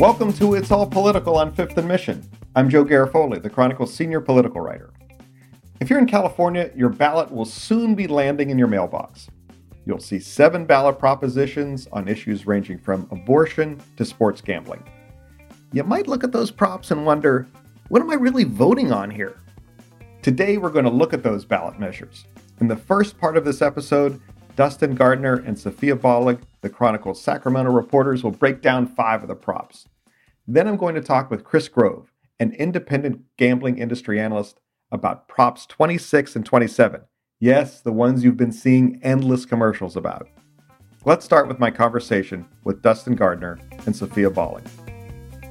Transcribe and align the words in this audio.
Welcome 0.00 0.32
to 0.32 0.54
It's 0.54 0.70
All 0.70 0.86
Political 0.86 1.36
on 1.36 1.52
Fifth 1.52 1.76
and 1.76 1.86
Mission. 1.86 2.26
I'm 2.56 2.70
Joe 2.70 2.86
Garofoli, 2.86 3.42
the 3.42 3.50
Chronicle's 3.50 3.92
senior 3.92 4.22
political 4.22 4.62
writer. 4.62 4.94
If 5.78 5.90
you're 5.90 5.98
in 5.98 6.06
California, 6.06 6.70
your 6.74 6.88
ballot 6.88 7.30
will 7.30 7.44
soon 7.44 7.94
be 7.94 8.06
landing 8.06 8.48
in 8.48 8.58
your 8.58 8.66
mailbox. 8.66 9.28
You'll 9.84 10.00
see 10.00 10.18
seven 10.18 10.64
ballot 10.64 10.98
propositions 10.98 11.86
on 11.92 12.08
issues 12.08 12.46
ranging 12.46 12.78
from 12.78 13.08
abortion 13.10 13.78
to 13.98 14.06
sports 14.06 14.40
gambling. 14.40 14.82
You 15.70 15.84
might 15.84 16.08
look 16.08 16.24
at 16.24 16.32
those 16.32 16.50
props 16.50 16.92
and 16.92 17.04
wonder, 17.04 17.46
what 17.88 18.00
am 18.00 18.10
I 18.10 18.14
really 18.14 18.44
voting 18.44 18.92
on 18.92 19.10
here? 19.10 19.36
Today, 20.22 20.56
we're 20.56 20.70
going 20.70 20.86
to 20.86 20.90
look 20.90 21.12
at 21.12 21.22
those 21.22 21.44
ballot 21.44 21.78
measures. 21.78 22.24
In 22.62 22.68
the 22.68 22.74
first 22.74 23.18
part 23.18 23.36
of 23.36 23.44
this 23.44 23.60
episode, 23.60 24.18
Dustin 24.60 24.94
Gardner 24.94 25.36
and 25.36 25.58
Sophia 25.58 25.96
Bollig, 25.96 26.42
the 26.60 26.68
Chronicle's 26.68 27.18
Sacramento 27.18 27.70
reporters, 27.70 28.22
will 28.22 28.30
break 28.30 28.60
down 28.60 28.86
five 28.86 29.22
of 29.22 29.28
the 29.28 29.34
props. 29.34 29.88
Then 30.46 30.68
I'm 30.68 30.76
going 30.76 30.94
to 30.96 31.00
talk 31.00 31.30
with 31.30 31.44
Chris 31.44 31.66
Grove, 31.66 32.12
an 32.38 32.52
independent 32.52 33.22
gambling 33.38 33.78
industry 33.78 34.20
analyst, 34.20 34.60
about 34.92 35.28
props 35.28 35.64
26 35.64 36.36
and 36.36 36.44
27. 36.44 37.00
Yes, 37.38 37.80
the 37.80 37.90
ones 37.90 38.22
you've 38.22 38.36
been 38.36 38.52
seeing 38.52 39.00
endless 39.02 39.46
commercials 39.46 39.96
about. 39.96 40.28
Let's 41.06 41.24
start 41.24 41.48
with 41.48 41.58
my 41.58 41.70
conversation 41.70 42.44
with 42.64 42.82
Dustin 42.82 43.14
Gardner 43.14 43.58
and 43.86 43.96
Sophia 43.96 44.28
Bollig. 44.28 44.68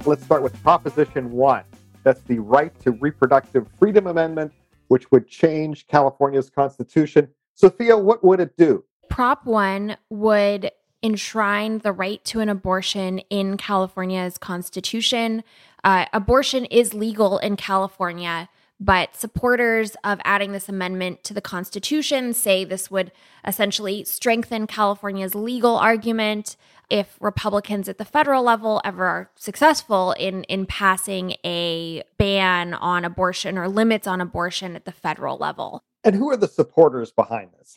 Let's 0.06 0.22
start 0.22 0.44
with 0.44 0.54
Proposition 0.62 1.32
1. 1.32 1.64
That's 2.04 2.20
the 2.20 2.38
Right 2.38 2.78
to 2.82 2.92
Reproductive 2.92 3.66
Freedom 3.76 4.06
Amendment, 4.06 4.52
which 4.86 5.10
would 5.10 5.26
change 5.26 5.88
California's 5.88 6.48
constitution. 6.48 7.26
Sophia, 7.54 7.98
what 7.98 8.22
would 8.22 8.38
it 8.38 8.56
do? 8.56 8.84
Prop 9.10 9.44
1 9.44 9.96
would 10.08 10.70
enshrine 11.02 11.78
the 11.78 11.92
right 11.92 12.24
to 12.24 12.40
an 12.40 12.48
abortion 12.48 13.18
in 13.28 13.56
California's 13.56 14.38
constitution. 14.38 15.42
Uh, 15.82 16.06
abortion 16.12 16.64
is 16.66 16.94
legal 16.94 17.38
in 17.38 17.56
California, 17.56 18.48
but 18.78 19.14
supporters 19.16 19.96
of 20.04 20.20
adding 20.24 20.52
this 20.52 20.68
amendment 20.68 21.24
to 21.24 21.34
the 21.34 21.40
Constitution 21.40 22.32
say 22.32 22.64
this 22.64 22.90
would 22.90 23.12
essentially 23.46 24.04
strengthen 24.04 24.66
California's 24.66 25.34
legal 25.34 25.76
argument 25.76 26.56
if 26.88 27.16
Republicans 27.20 27.88
at 27.88 27.98
the 27.98 28.04
federal 28.04 28.42
level 28.42 28.80
ever 28.84 29.04
are 29.06 29.30
successful 29.36 30.12
in, 30.12 30.44
in 30.44 30.66
passing 30.66 31.34
a 31.44 32.02
ban 32.16 32.74
on 32.74 33.04
abortion 33.04 33.58
or 33.58 33.68
limits 33.68 34.06
on 34.06 34.20
abortion 34.20 34.76
at 34.76 34.84
the 34.84 34.92
federal 34.92 35.36
level. 35.36 35.82
And 36.04 36.14
who 36.14 36.30
are 36.30 36.36
the 36.36 36.48
supporters 36.48 37.10
behind 37.10 37.50
this? 37.58 37.76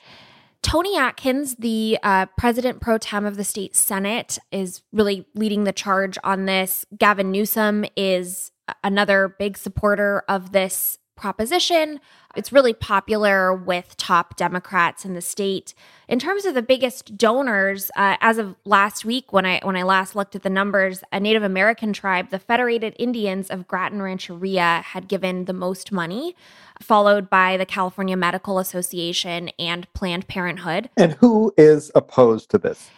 Toni 0.63 0.97
Atkins, 0.97 1.55
the 1.55 1.99
uh, 2.01 2.25
president 2.37 2.81
pro 2.81 2.97
tem 2.97 3.25
of 3.25 3.35
the 3.35 3.43
state 3.43 3.75
senate, 3.75 4.39
is 4.51 4.81
really 4.91 5.27
leading 5.35 5.65
the 5.65 5.73
charge 5.73 6.17
on 6.23 6.45
this. 6.45 6.85
Gavin 6.97 7.31
Newsom 7.31 7.85
is 7.95 8.51
another 8.83 9.35
big 9.37 9.57
supporter 9.57 10.23
of 10.27 10.53
this 10.53 10.97
proposition. 11.15 11.99
It's 12.35 12.51
really 12.51 12.73
popular 12.73 13.53
with 13.53 13.95
top 13.97 14.35
Democrats 14.35 15.05
in 15.05 15.13
the 15.13 15.21
state. 15.21 15.73
In 16.07 16.19
terms 16.19 16.45
of 16.45 16.53
the 16.53 16.61
biggest 16.61 17.17
donors, 17.17 17.91
uh, 17.95 18.17
as 18.21 18.37
of 18.37 18.55
last 18.65 19.05
week, 19.05 19.31
when 19.31 19.45
I 19.45 19.59
when 19.63 19.75
I 19.75 19.83
last 19.83 20.15
looked 20.15 20.35
at 20.35 20.43
the 20.43 20.49
numbers, 20.49 21.03
a 21.11 21.19
Native 21.19 21.43
American 21.43 21.93
tribe, 21.93 22.29
the 22.29 22.39
Federated 22.39 22.95
Indians 22.97 23.49
of 23.49 23.67
Graton 23.67 24.01
Rancheria, 24.01 24.81
had 24.83 25.07
given 25.07 25.45
the 25.45 25.53
most 25.53 25.91
money, 25.91 26.35
followed 26.81 27.29
by 27.29 27.57
the 27.57 27.65
California 27.65 28.17
Medical 28.17 28.59
Association 28.59 29.49
and 29.59 29.91
Planned 29.93 30.27
Parenthood. 30.27 30.89
And 30.97 31.13
who 31.13 31.53
is 31.57 31.91
opposed 31.95 32.49
to 32.51 32.57
this? 32.57 32.89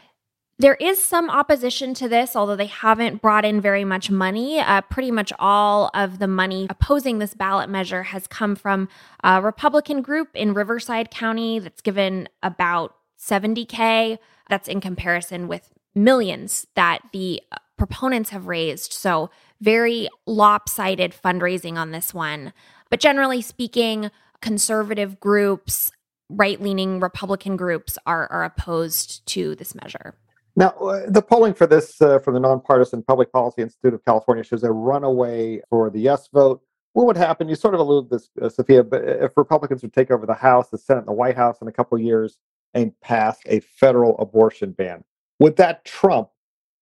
There 0.58 0.76
is 0.76 1.04
some 1.04 1.30
opposition 1.30 1.94
to 1.96 2.08
this, 2.08 2.34
although 2.34 2.56
they 2.56 2.68
haven't 2.68 3.22
brought 3.22 3.44
in 3.44 3.60
very 3.60 3.84
much 3.84 4.10
money. 4.10 4.60
Uh, 4.60 4.80
pretty 4.82 5.12
much 5.12 5.34
all 5.38 5.92
of 5.94 6.20
the 6.20 6.30
money 6.30 6.68
opposing 6.70 7.20
this 7.20 7.34
ballot 7.34 7.70
measure 7.70 8.04
has 8.04 8.26
come 8.26 8.56
from 8.56 8.88
a 9.22 9.42
Republican 9.42 10.02
group 10.02 10.30
in 10.34 10.54
Riverside 10.54 11.12
County 11.12 11.60
that's 11.60 11.82
given 11.82 12.30
about 12.42 12.96
70K. 13.20 14.18
That's 14.50 14.70
in 14.70 14.80
comparison 14.80 15.50
with 15.50 15.74
millions 15.94 16.68
that 16.76 17.00
the 17.12 17.42
uh, 17.52 17.58
proponents 17.78 18.30
have 18.30 18.48
raised. 18.48 18.94
So, 18.94 19.30
very 19.60 20.08
lopsided 20.26 21.14
fundraising 21.14 21.76
on 21.76 21.92
this 21.92 22.14
one. 22.14 22.54
But 22.90 23.02
generally 23.02 23.42
speaking, 23.42 24.10
conservative 24.42 25.20
groups, 25.20 25.92
right 26.30 26.62
leaning 26.62 27.02
Republican 27.02 27.58
groups 27.58 27.98
are, 28.06 28.32
are 28.32 28.46
opposed 28.46 29.26
to 29.28 29.56
this 29.56 29.76
measure. 29.76 30.16
Now, 30.56 30.70
uh, 30.70 31.10
the 31.10 31.22
polling 31.22 31.54
for 31.54 31.68
this 31.68 32.02
uh, 32.02 32.20
from 32.20 32.34
the 32.34 32.40
Nonpartisan 32.40 33.04
Public 33.04 33.32
Policy 33.32 33.62
Institute 33.62 33.94
of 33.94 34.06
California 34.06 34.44
shows 34.44 34.64
a 34.64 34.72
runaway 34.72 35.62
for 35.70 35.90
the 35.90 36.00
yes 36.00 36.30
vote. 36.34 36.62
What 36.94 37.08
would 37.08 37.18
happen? 37.18 37.50
You 37.50 37.56
sort 37.56 37.74
of 37.74 37.82
alluded 37.82 38.10
to 38.10 38.16
this, 38.16 38.30
uh, 38.42 38.48
Sophia, 38.48 38.84
but 38.84 39.04
if 39.04 39.32
Republicans 39.36 39.82
would 39.82 39.94
take 39.94 40.12
over 40.12 40.26
the 40.26 40.34
House, 40.34 40.70
the 40.70 40.78
Senate, 40.78 41.00
and 41.00 41.08
the 41.10 41.14
White 41.14 41.36
House 41.36 41.58
in 41.62 41.68
a 41.68 41.72
couple 41.74 41.98
years 42.00 42.38
and 42.74 42.98
pass 43.02 43.38
a 43.48 43.60
federal 43.60 44.18
abortion 44.18 44.72
ban, 44.72 45.04
would 45.40 45.58
that 45.58 45.84
trump 45.84 46.30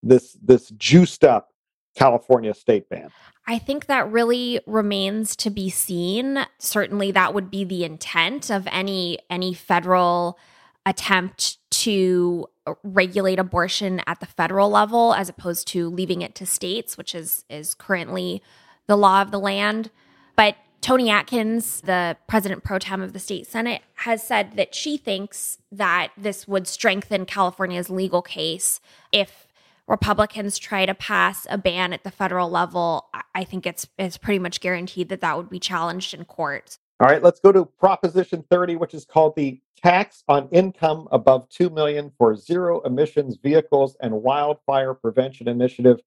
this 0.03 0.37
this 0.43 0.69
juiced 0.77 1.23
up 1.23 1.49
California 1.95 2.53
state 2.53 2.87
ban? 2.89 3.09
I 3.47 3.57
think 3.57 3.87
that 3.87 4.09
really 4.11 4.61
remains 4.67 5.35
to 5.37 5.49
be 5.49 5.71
seen. 5.71 6.45
Certainly, 6.59 7.11
that 7.13 7.33
would 7.33 7.49
be 7.49 7.63
the 7.63 7.83
intent 7.83 8.51
of 8.51 8.67
any 8.71 9.17
any 9.31 9.55
federal 9.55 10.37
attempt 10.85 11.57
to 11.71 12.45
regulate 12.83 13.39
abortion 13.39 14.01
at 14.07 14.19
the 14.19 14.25
federal 14.25 14.69
level 14.69 15.13
as 15.13 15.29
opposed 15.29 15.67
to 15.69 15.89
leaving 15.89 16.21
it 16.21 16.35
to 16.35 16.45
states, 16.45 16.97
which 16.97 17.13
is 17.13 17.45
is 17.49 17.73
currently 17.73 18.41
the 18.87 18.97
law 18.97 19.21
of 19.21 19.31
the 19.31 19.39
land. 19.39 19.91
But 20.35 20.55
Toni 20.81 21.09
Atkins, 21.09 21.81
the 21.81 22.17
president 22.27 22.63
pro 22.63 22.79
tem 22.79 23.01
of 23.01 23.13
the 23.13 23.19
state 23.19 23.47
senate, 23.47 23.81
has 23.95 24.21
said 24.21 24.57
that 24.57 24.75
she 24.75 24.97
thinks 24.97 25.57
that 25.71 26.11
this 26.17 26.47
would 26.47 26.67
strengthen 26.67 27.25
California's 27.25 27.89
legal 27.89 28.21
case 28.21 28.81
if 29.11 29.47
Republicans 29.87 30.57
try 30.57 30.85
to 30.85 30.93
pass 30.93 31.45
a 31.49 31.57
ban 31.57 31.93
at 31.93 32.03
the 32.03 32.11
federal 32.11 32.49
level. 32.49 33.09
I 33.35 33.43
think 33.43 33.65
it's 33.65 33.87
it's 33.97 34.17
pretty 34.17 34.39
much 34.39 34.61
guaranteed 34.61 35.09
that 35.09 35.21
that 35.21 35.37
would 35.37 35.49
be 35.49 35.59
challenged 35.59 36.13
in 36.13 36.25
court. 36.25 36.77
All 36.99 37.07
right, 37.07 37.23
let's 37.23 37.39
go 37.39 37.51
to 37.51 37.65
Proposition 37.65 38.43
30, 38.49 38.75
which 38.75 38.93
is 38.93 39.03
called 39.03 39.35
the 39.35 39.59
tax 39.83 40.23
on 40.27 40.47
income 40.51 41.07
above 41.11 41.49
2 41.49 41.69
million 41.69 42.11
for 42.17 42.35
zero 42.35 42.81
emissions 42.81 43.37
vehicles 43.41 43.97
and 43.99 44.13
wildfire 44.21 44.93
prevention 44.93 45.47
initiative. 45.47 45.99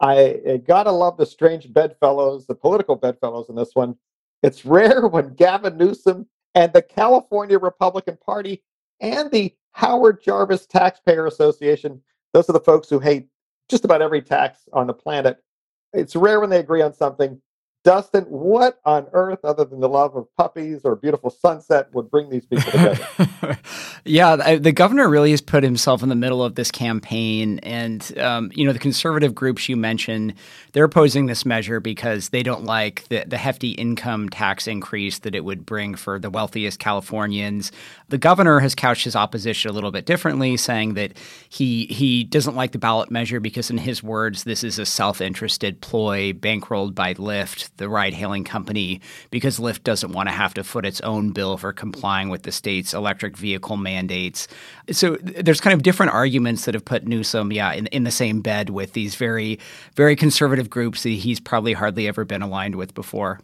I, 0.00 0.40
I 0.48 0.56
gotta 0.58 0.92
love 0.92 1.16
the 1.16 1.26
strange 1.26 1.72
bedfellows, 1.72 2.46
the 2.46 2.54
political 2.54 2.94
bedfellows 2.94 3.48
in 3.48 3.56
this 3.56 3.74
one. 3.74 3.96
It's 4.42 4.64
rare 4.64 5.06
when 5.08 5.34
Gavin 5.34 5.76
Newsom 5.76 6.26
and 6.54 6.72
the 6.72 6.82
California 6.82 7.58
Republican 7.58 8.18
Party 8.24 8.62
and 9.00 9.30
the 9.30 9.54
Howard 9.72 10.22
Jarvis 10.22 10.66
Taxpayer 10.66 11.26
Association, 11.26 12.00
those 12.32 12.48
are 12.48 12.52
the 12.52 12.60
folks 12.60 12.88
who 12.88 13.00
hate 13.00 13.28
just 13.68 13.84
about 13.84 14.02
every 14.02 14.22
tax 14.22 14.68
on 14.72 14.86
the 14.86 14.94
planet. 14.94 15.42
It's 15.92 16.14
rare 16.14 16.40
when 16.40 16.50
they 16.50 16.58
agree 16.58 16.82
on 16.82 16.92
something. 16.92 17.40
Dustin, 17.84 18.24
what 18.24 18.80
on 18.84 19.06
earth, 19.12 19.38
other 19.44 19.64
than 19.64 19.80
the 19.80 19.88
love 19.88 20.16
of 20.16 20.26
puppies 20.36 20.82
or 20.84 20.96
beautiful 20.96 21.30
sunset, 21.30 21.88
would 21.94 22.10
bring 22.10 22.28
these 22.28 22.44
people 22.44 22.70
together? 22.70 23.58
yeah, 24.04 24.56
the 24.58 24.72
governor 24.72 25.08
really 25.08 25.30
has 25.30 25.40
put 25.40 25.62
himself 25.62 26.02
in 26.02 26.08
the 26.08 26.16
middle 26.16 26.42
of 26.42 26.56
this 26.56 26.72
campaign. 26.72 27.60
And, 27.60 28.18
um, 28.18 28.50
you 28.52 28.66
know, 28.66 28.72
the 28.72 28.80
conservative 28.80 29.34
groups 29.34 29.68
you 29.68 29.76
mentioned, 29.76 30.34
they're 30.72 30.84
opposing 30.84 31.26
this 31.26 31.46
measure 31.46 31.78
because 31.78 32.30
they 32.30 32.42
don't 32.42 32.64
like 32.64 33.06
the, 33.08 33.24
the 33.26 33.38
hefty 33.38 33.70
income 33.70 34.28
tax 34.28 34.66
increase 34.66 35.20
that 35.20 35.36
it 35.36 35.44
would 35.44 35.64
bring 35.64 35.94
for 35.94 36.18
the 36.18 36.30
wealthiest 36.30 36.80
Californians. 36.80 37.70
The 38.08 38.18
governor 38.18 38.58
has 38.58 38.74
couched 38.74 39.04
his 39.04 39.14
opposition 39.14 39.70
a 39.70 39.74
little 39.74 39.92
bit 39.92 40.04
differently, 40.04 40.56
saying 40.56 40.94
that 40.94 41.16
he, 41.48 41.86
he 41.86 42.24
doesn't 42.24 42.56
like 42.56 42.72
the 42.72 42.78
ballot 42.78 43.10
measure 43.10 43.38
because, 43.38 43.70
in 43.70 43.78
his 43.78 44.02
words, 44.02 44.44
this 44.44 44.64
is 44.64 44.78
a 44.78 44.86
self 44.86 45.20
interested 45.20 45.80
ploy 45.80 46.32
bankrolled 46.32 46.94
by 46.94 47.14
Lyft 47.14 47.68
the 47.78 47.88
ride 47.88 48.14
hailing 48.14 48.44
company 48.44 49.00
because 49.30 49.58
Lyft 49.58 49.82
doesn't 49.82 50.12
want 50.12 50.28
to 50.28 50.34
have 50.34 50.54
to 50.54 50.64
foot 50.64 50.84
its 50.84 51.00
own 51.00 51.30
bill 51.30 51.56
for 51.56 51.72
complying 51.72 52.28
with 52.28 52.42
the 52.42 52.52
state's 52.52 52.92
electric 52.92 53.36
vehicle 53.36 53.76
mandates. 53.76 54.46
So 54.90 55.16
there's 55.20 55.60
kind 55.60 55.74
of 55.74 55.82
different 55.82 56.12
arguments 56.12 56.64
that 56.66 56.74
have 56.74 56.84
put 56.84 57.06
Newsom, 57.06 57.52
yeah, 57.52 57.72
in, 57.72 57.86
in 57.88 58.04
the 58.04 58.10
same 58.10 58.40
bed 58.40 58.70
with 58.70 58.92
these 58.92 59.14
very, 59.14 59.58
very 59.96 60.14
conservative 60.14 60.68
groups 60.68 61.02
that 61.04 61.10
he's 61.10 61.40
probably 61.40 61.72
hardly 61.72 62.06
ever 62.06 62.24
been 62.24 62.42
aligned 62.42 62.76
with 62.76 62.94
before. 62.94 63.40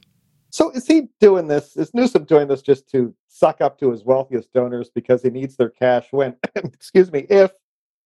So 0.50 0.70
is 0.70 0.86
he 0.86 1.08
doing 1.20 1.48
this? 1.48 1.76
Is 1.76 1.92
Newsom 1.94 2.24
doing 2.24 2.46
this 2.46 2.62
just 2.62 2.88
to 2.90 3.12
suck 3.26 3.60
up 3.60 3.76
to 3.80 3.90
his 3.90 4.04
wealthiest 4.04 4.52
donors 4.52 4.88
because 4.88 5.22
he 5.22 5.30
needs 5.30 5.56
their 5.56 5.70
cash 5.70 6.06
when, 6.12 6.36
excuse 6.54 7.10
me, 7.10 7.26
if 7.28 7.50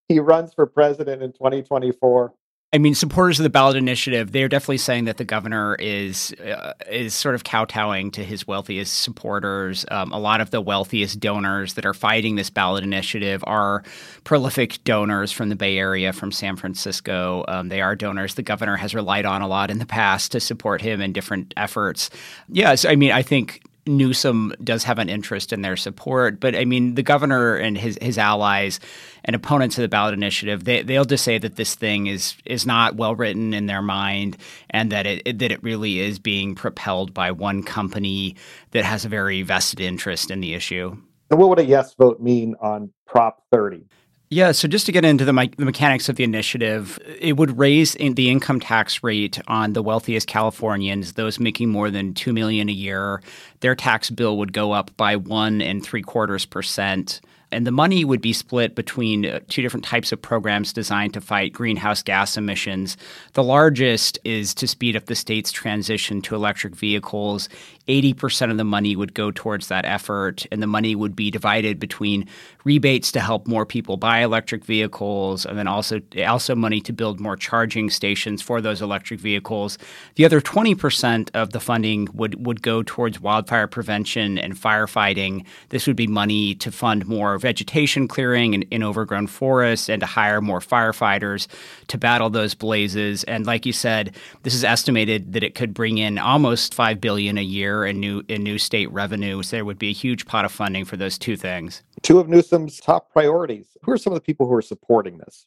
he 0.08 0.18
runs 0.18 0.54
for 0.54 0.66
president 0.66 1.22
in 1.22 1.32
2024 1.32 2.32
I 2.70 2.76
mean, 2.76 2.94
supporters 2.94 3.40
of 3.40 3.44
the 3.44 3.50
ballot 3.50 3.76
initiative, 3.76 4.30
they're 4.32 4.48
definitely 4.48 4.76
saying 4.76 5.06
that 5.06 5.16
the 5.16 5.24
governor 5.24 5.74
is 5.76 6.34
uh, 6.34 6.74
is 6.90 7.14
sort 7.14 7.34
of 7.34 7.42
kowtowing 7.42 8.10
to 8.10 8.22
his 8.22 8.46
wealthiest 8.46 9.00
supporters. 9.00 9.86
Um, 9.90 10.12
a 10.12 10.18
lot 10.18 10.42
of 10.42 10.50
the 10.50 10.60
wealthiest 10.60 11.18
donors 11.18 11.74
that 11.74 11.86
are 11.86 11.94
fighting 11.94 12.34
this 12.34 12.50
ballot 12.50 12.84
initiative 12.84 13.42
are 13.46 13.84
prolific 14.24 14.84
donors 14.84 15.32
from 15.32 15.48
the 15.48 15.56
Bay 15.56 15.78
Area, 15.78 16.12
from 16.12 16.30
San 16.30 16.56
Francisco. 16.56 17.42
Um, 17.48 17.70
they 17.70 17.80
are 17.80 17.96
donors 17.96 18.34
the 18.34 18.42
governor 18.42 18.76
has 18.76 18.94
relied 18.94 19.24
on 19.24 19.40
a 19.40 19.48
lot 19.48 19.70
in 19.70 19.78
the 19.78 19.86
past 19.86 20.32
to 20.32 20.40
support 20.40 20.82
him 20.82 21.00
in 21.00 21.14
different 21.14 21.54
efforts. 21.56 22.10
Yes, 22.50 22.84
I 22.84 22.96
mean, 22.96 23.12
I 23.12 23.22
think 23.22 23.62
Newsom 23.88 24.52
does 24.62 24.84
have 24.84 24.98
an 24.98 25.08
interest 25.08 25.52
in 25.52 25.62
their 25.62 25.76
support, 25.76 26.38
but 26.38 26.54
I 26.54 26.64
mean, 26.64 26.94
the 26.94 27.02
governor 27.02 27.56
and 27.56 27.76
his 27.76 27.98
his 28.00 28.18
allies 28.18 28.78
and 29.24 29.34
opponents 29.34 29.76
of 29.78 29.82
the 29.82 29.88
ballot 29.88 30.14
initiative, 30.14 30.64
they 30.64 30.82
they'll 30.82 31.04
just 31.04 31.24
say 31.24 31.38
that 31.38 31.56
this 31.56 31.74
thing 31.74 32.06
is 32.06 32.34
is 32.44 32.66
not 32.66 32.96
well 32.96 33.14
written 33.14 33.54
in 33.54 33.66
their 33.66 33.82
mind, 33.82 34.36
and 34.70 34.92
that 34.92 35.06
it, 35.06 35.22
it 35.24 35.38
that 35.38 35.50
it 35.50 35.62
really 35.62 36.00
is 36.00 36.18
being 36.18 36.54
propelled 36.54 37.12
by 37.12 37.30
one 37.30 37.62
company 37.62 38.36
that 38.70 38.84
has 38.84 39.04
a 39.04 39.08
very 39.08 39.42
vested 39.42 39.80
interest 39.80 40.30
in 40.30 40.40
the 40.40 40.54
issue. 40.54 40.96
And 41.30 41.38
what 41.38 41.48
would 41.48 41.58
a 41.58 41.64
yes 41.64 41.94
vote 41.94 42.20
mean 42.20 42.54
on 42.60 42.92
Prop 43.06 43.42
30? 43.52 43.84
Yeah, 44.30 44.52
so 44.52 44.68
just 44.68 44.84
to 44.86 44.92
get 44.92 45.06
into 45.06 45.24
the, 45.24 45.32
me- 45.32 45.52
the, 45.56 45.64
mechanics 45.64 46.10
of 46.10 46.16
the 46.16 46.24
initiative, 46.24 46.98
it 47.18 47.38
would 47.38 47.56
raise 47.56 47.94
in 47.94 48.12
the 48.12 48.28
income 48.28 48.60
tax 48.60 49.02
rate 49.02 49.40
on 49.48 49.72
the 49.72 49.82
wealthiest 49.82 50.26
Californians, 50.26 51.14
those 51.14 51.40
making 51.40 51.70
more 51.70 51.90
than 51.90 52.12
two 52.12 52.34
million 52.34 52.68
a 52.68 52.72
year. 52.72 53.22
Their 53.60 53.74
tax 53.74 54.10
bill 54.10 54.36
would 54.36 54.52
go 54.52 54.72
up 54.72 54.94
by 54.98 55.16
one 55.16 55.62
and 55.62 55.82
three 55.82 56.02
quarters 56.02 56.44
percent. 56.44 57.22
And 57.50 57.66
the 57.66 57.72
money 57.72 58.04
would 58.04 58.20
be 58.20 58.32
split 58.32 58.74
between 58.74 59.24
uh, 59.24 59.40
two 59.48 59.62
different 59.62 59.84
types 59.84 60.12
of 60.12 60.20
programs 60.20 60.72
designed 60.72 61.14
to 61.14 61.20
fight 61.20 61.52
greenhouse 61.52 62.02
gas 62.02 62.36
emissions. 62.36 62.96
The 63.32 63.42
largest 63.42 64.18
is 64.24 64.54
to 64.54 64.66
speed 64.66 64.96
up 64.96 65.06
the 65.06 65.14
state's 65.14 65.50
transition 65.50 66.20
to 66.22 66.34
electric 66.34 66.74
vehicles. 66.74 67.48
80% 67.88 68.50
of 68.50 68.58
the 68.58 68.64
money 68.64 68.94
would 68.94 69.14
go 69.14 69.30
towards 69.30 69.68
that 69.68 69.86
effort, 69.86 70.46
and 70.52 70.62
the 70.62 70.66
money 70.66 70.94
would 70.94 71.16
be 71.16 71.30
divided 71.30 71.80
between 71.80 72.28
rebates 72.64 73.10
to 73.12 73.20
help 73.20 73.46
more 73.48 73.64
people 73.64 73.96
buy 73.96 74.18
electric 74.18 74.64
vehicles, 74.64 75.46
and 75.46 75.58
then 75.58 75.66
also 75.66 76.00
also 76.26 76.54
money 76.54 76.82
to 76.82 76.92
build 76.92 77.18
more 77.18 77.36
charging 77.36 77.88
stations 77.88 78.42
for 78.42 78.60
those 78.60 78.82
electric 78.82 79.20
vehicles. 79.20 79.78
The 80.16 80.26
other 80.26 80.40
20% 80.40 81.30
of 81.34 81.52
the 81.52 81.60
funding 81.60 82.08
would 82.12 82.46
would 82.46 82.60
go 82.60 82.82
towards 82.82 83.20
wildfire 83.20 83.66
prevention 83.66 84.36
and 84.36 84.54
firefighting. 84.54 85.46
This 85.70 85.86
would 85.86 85.96
be 85.96 86.06
money 86.06 86.54
to 86.56 86.70
fund 86.70 87.06
more 87.38 87.48
vegetation 87.48 88.08
clearing 88.08 88.54
in, 88.54 88.62
in 88.62 88.82
overgrown 88.82 89.26
forests 89.26 89.88
and 89.88 90.00
to 90.00 90.06
hire 90.06 90.40
more 90.40 90.60
firefighters 90.60 91.46
to 91.86 91.96
battle 91.96 92.30
those 92.30 92.54
blazes. 92.54 93.24
And 93.24 93.46
like 93.46 93.64
you 93.64 93.72
said, 93.72 94.14
this 94.42 94.54
is 94.54 94.64
estimated 94.64 95.32
that 95.32 95.44
it 95.44 95.54
could 95.54 95.72
bring 95.72 95.98
in 95.98 96.18
almost 96.18 96.74
five 96.74 97.00
billion 97.00 97.38
a 97.38 97.42
year 97.42 97.86
in 97.86 98.00
new 98.00 98.22
in 98.28 98.42
new 98.42 98.58
state 98.58 98.90
revenue. 98.90 99.42
So 99.42 99.56
there 99.56 99.64
would 99.64 99.78
be 99.78 99.90
a 99.90 99.92
huge 99.92 100.26
pot 100.26 100.44
of 100.44 100.52
funding 100.52 100.84
for 100.84 100.96
those 100.96 101.18
two 101.18 101.36
things. 101.36 101.82
Two 102.02 102.18
of 102.18 102.28
Newsom's 102.28 102.80
top 102.80 103.12
priorities. 103.12 103.76
Who 103.82 103.92
are 103.92 103.98
some 103.98 104.12
of 104.12 104.16
the 104.16 104.24
people 104.24 104.46
who 104.46 104.54
are 104.54 104.62
supporting 104.62 105.18
this? 105.18 105.46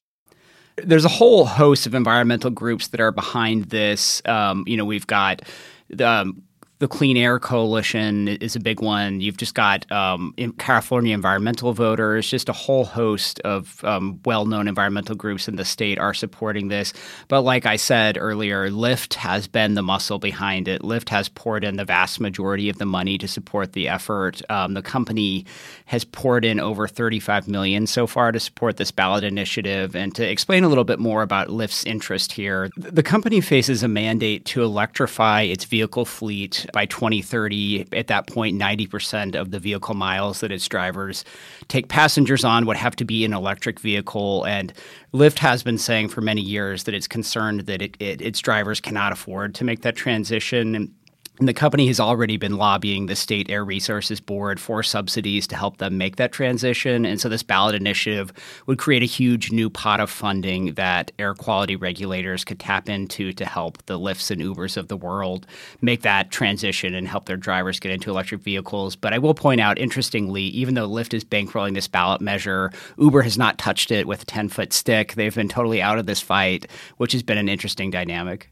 There's 0.78 1.06
a 1.06 1.10
whole 1.10 1.46
host 1.46 1.86
of 1.86 1.94
environmental 1.94 2.50
groups 2.50 2.88
that 2.90 3.02
are 3.02 3.12
behind 3.12 3.66
this. 3.66 4.22
Um, 4.26 4.64
you 4.66 4.78
know, 4.78 4.86
we've 4.86 5.08
got 5.08 5.42
the 5.90 6.08
um, 6.08 6.44
the 6.82 6.88
Clean 6.88 7.16
Air 7.16 7.38
Coalition 7.38 8.28
is 8.28 8.56
a 8.56 8.60
big 8.60 8.82
one. 8.82 9.22
You've 9.22 9.38
just 9.38 9.54
got 9.54 9.90
um, 9.92 10.34
California 10.58 11.14
environmental 11.14 11.74
voters, 11.74 12.28
just 12.28 12.50
a 12.50 12.54
whole 12.54 12.86
host 12.86 13.40
of 13.42 13.86
um, 13.86 14.20
well 14.26 14.48
known 14.48 14.68
environmental 14.68 15.14
groups 15.16 15.48
in 15.48 15.58
the 15.58 15.64
state 15.64 16.00
are 16.00 16.16
supporting 16.16 16.70
this. 16.70 16.92
But 17.28 17.42
like 17.42 17.68
I 17.68 17.76
said 17.76 18.18
earlier, 18.20 18.72
Lyft 18.72 19.14
has 19.14 19.48
been 19.48 19.76
the 19.76 19.84
muscle 19.84 20.18
behind 20.18 20.68
it. 20.68 20.82
Lyft 20.82 21.10
has 21.10 21.30
poured 21.30 21.64
in 21.64 21.76
the 21.76 21.86
vast 21.86 22.20
majority 22.20 22.68
of 22.68 22.80
the 22.80 22.88
money 22.88 23.20
to 23.20 23.28
support 23.28 23.74
the 23.74 23.88
effort. 23.88 24.42
Um, 24.50 24.74
the 24.74 24.82
company 24.82 25.46
has 25.86 26.04
poured 26.04 26.44
in 26.44 26.60
over 26.60 26.88
35 26.88 27.48
million 27.48 27.86
so 27.86 28.08
far 28.08 28.32
to 28.32 28.40
support 28.40 28.78
this 28.78 28.90
ballot 28.90 29.24
initiative. 29.24 29.96
And 29.96 30.16
to 30.16 30.28
explain 30.28 30.64
a 30.64 30.68
little 30.68 30.84
bit 30.84 30.98
more 30.98 31.22
about 31.22 31.50
Lyft's 31.50 31.86
interest 31.86 32.32
here, 32.32 32.72
the 32.76 33.04
company 33.04 33.40
faces 33.40 33.84
a 33.84 33.88
mandate 33.88 34.46
to 34.46 34.64
electrify 34.64 35.42
its 35.44 35.66
vehicle 35.66 36.06
fleet 36.06 36.66
by 36.72 36.86
2030, 36.86 37.88
at 37.94 38.08
that 38.08 38.28
point, 38.28 38.60
90% 38.60 39.36
of 39.36 39.52
the 39.52 39.60
vehicle 39.60 39.96
miles 39.96 40.40
that 40.40 40.52
its 40.52 40.68
drivers 40.68 41.24
take 41.68 41.88
passengers 41.88 42.44
on 42.44 42.66
would 42.66 42.78
have 42.78 42.96
to 42.98 43.06
be 43.06 43.26
an 43.26 43.34
electric 43.34 43.80
vehicle. 43.80 44.46
And 44.46 44.74
Lyft 45.14 45.40
has 45.40 45.64
been 45.64 45.78
saying 45.78 46.10
for 46.10 46.22
many 46.22 46.42
years 46.42 46.84
that 46.84 46.94
it's 46.94 47.08
concerned 47.08 47.62
that 47.62 47.82
it, 47.82 47.98
it, 48.00 48.22
its 48.22 48.40
drivers 48.40 48.80
cannot 48.80 49.12
afford 49.12 49.56
to 49.56 49.64
make 49.64 49.82
that 49.82 49.96
transition. 49.96 50.76
And 50.76 50.94
and 51.42 51.48
the 51.48 51.54
company 51.56 51.88
has 51.88 52.00
already 52.00 52.38
been 52.38 52.56
lobbying 52.56 53.08
the 53.08 53.16
State 53.16 53.50
Air 53.50 53.66
Resources 53.66 54.22
Board 54.22 54.60
for 54.60 54.84
subsidies 54.84 55.48
to 55.48 55.56
help 55.56 55.78
them 55.78 55.98
make 55.98 56.18
that 56.18 56.32
transition. 56.32 57.04
And 57.04 57.20
so 57.20 57.30
this 57.30 57.42
ballot 57.42 57.74
initiative 57.74 58.32
would 58.68 58.78
create 58.78 59.02
a 59.02 59.08
huge 59.08 59.52
new 59.52 59.68
pot 59.68 60.00
of 60.00 60.12
funding 60.12 60.76
that 60.76 61.12
air 61.18 61.34
quality 61.34 61.76
regulators 61.76 62.46
could 62.46 62.60
tap 62.60 62.88
into 62.88 63.34
to 63.34 63.44
help 63.44 63.84
the 63.88 63.98
Lyfts 63.98 64.30
and 64.30 64.40
Ubers 64.40 64.78
of 64.78 64.88
the 64.88 64.96
world 64.96 65.48
make 65.82 66.04
that 66.04 66.30
transition 66.30 66.94
and 66.94 67.08
help 67.08 67.26
their 67.26 67.38
drivers 67.38 67.80
get 67.80 67.92
into 67.92 68.12
electric 68.12 68.42
vehicles. 68.42 68.96
But 68.96 69.12
I 69.12 69.18
will 69.18 69.34
point 69.34 69.62
out, 69.62 69.80
interestingly, 69.80 70.44
even 70.44 70.76
though 70.76 70.88
Lyft 70.88 71.16
is 71.16 71.24
bankrolling 71.24 71.74
this 71.74 71.88
ballot 71.88 72.22
measure, 72.22 72.72
Uber 73.00 73.24
has 73.24 73.40
not 73.40 73.58
touched 73.58 73.90
it 73.90 74.06
with 74.06 74.22
a 74.22 74.26
10 74.26 74.50
foot 74.50 74.74
stick. 74.74 75.16
They've 75.16 75.34
been 75.34 75.50
totally 75.50 75.82
out 75.82 75.98
of 75.98 76.06
this 76.06 76.22
fight, 76.22 76.68
which 76.98 77.14
has 77.14 77.24
been 77.24 77.40
an 77.40 77.50
interesting 77.50 77.90
dynamic. 77.90 78.48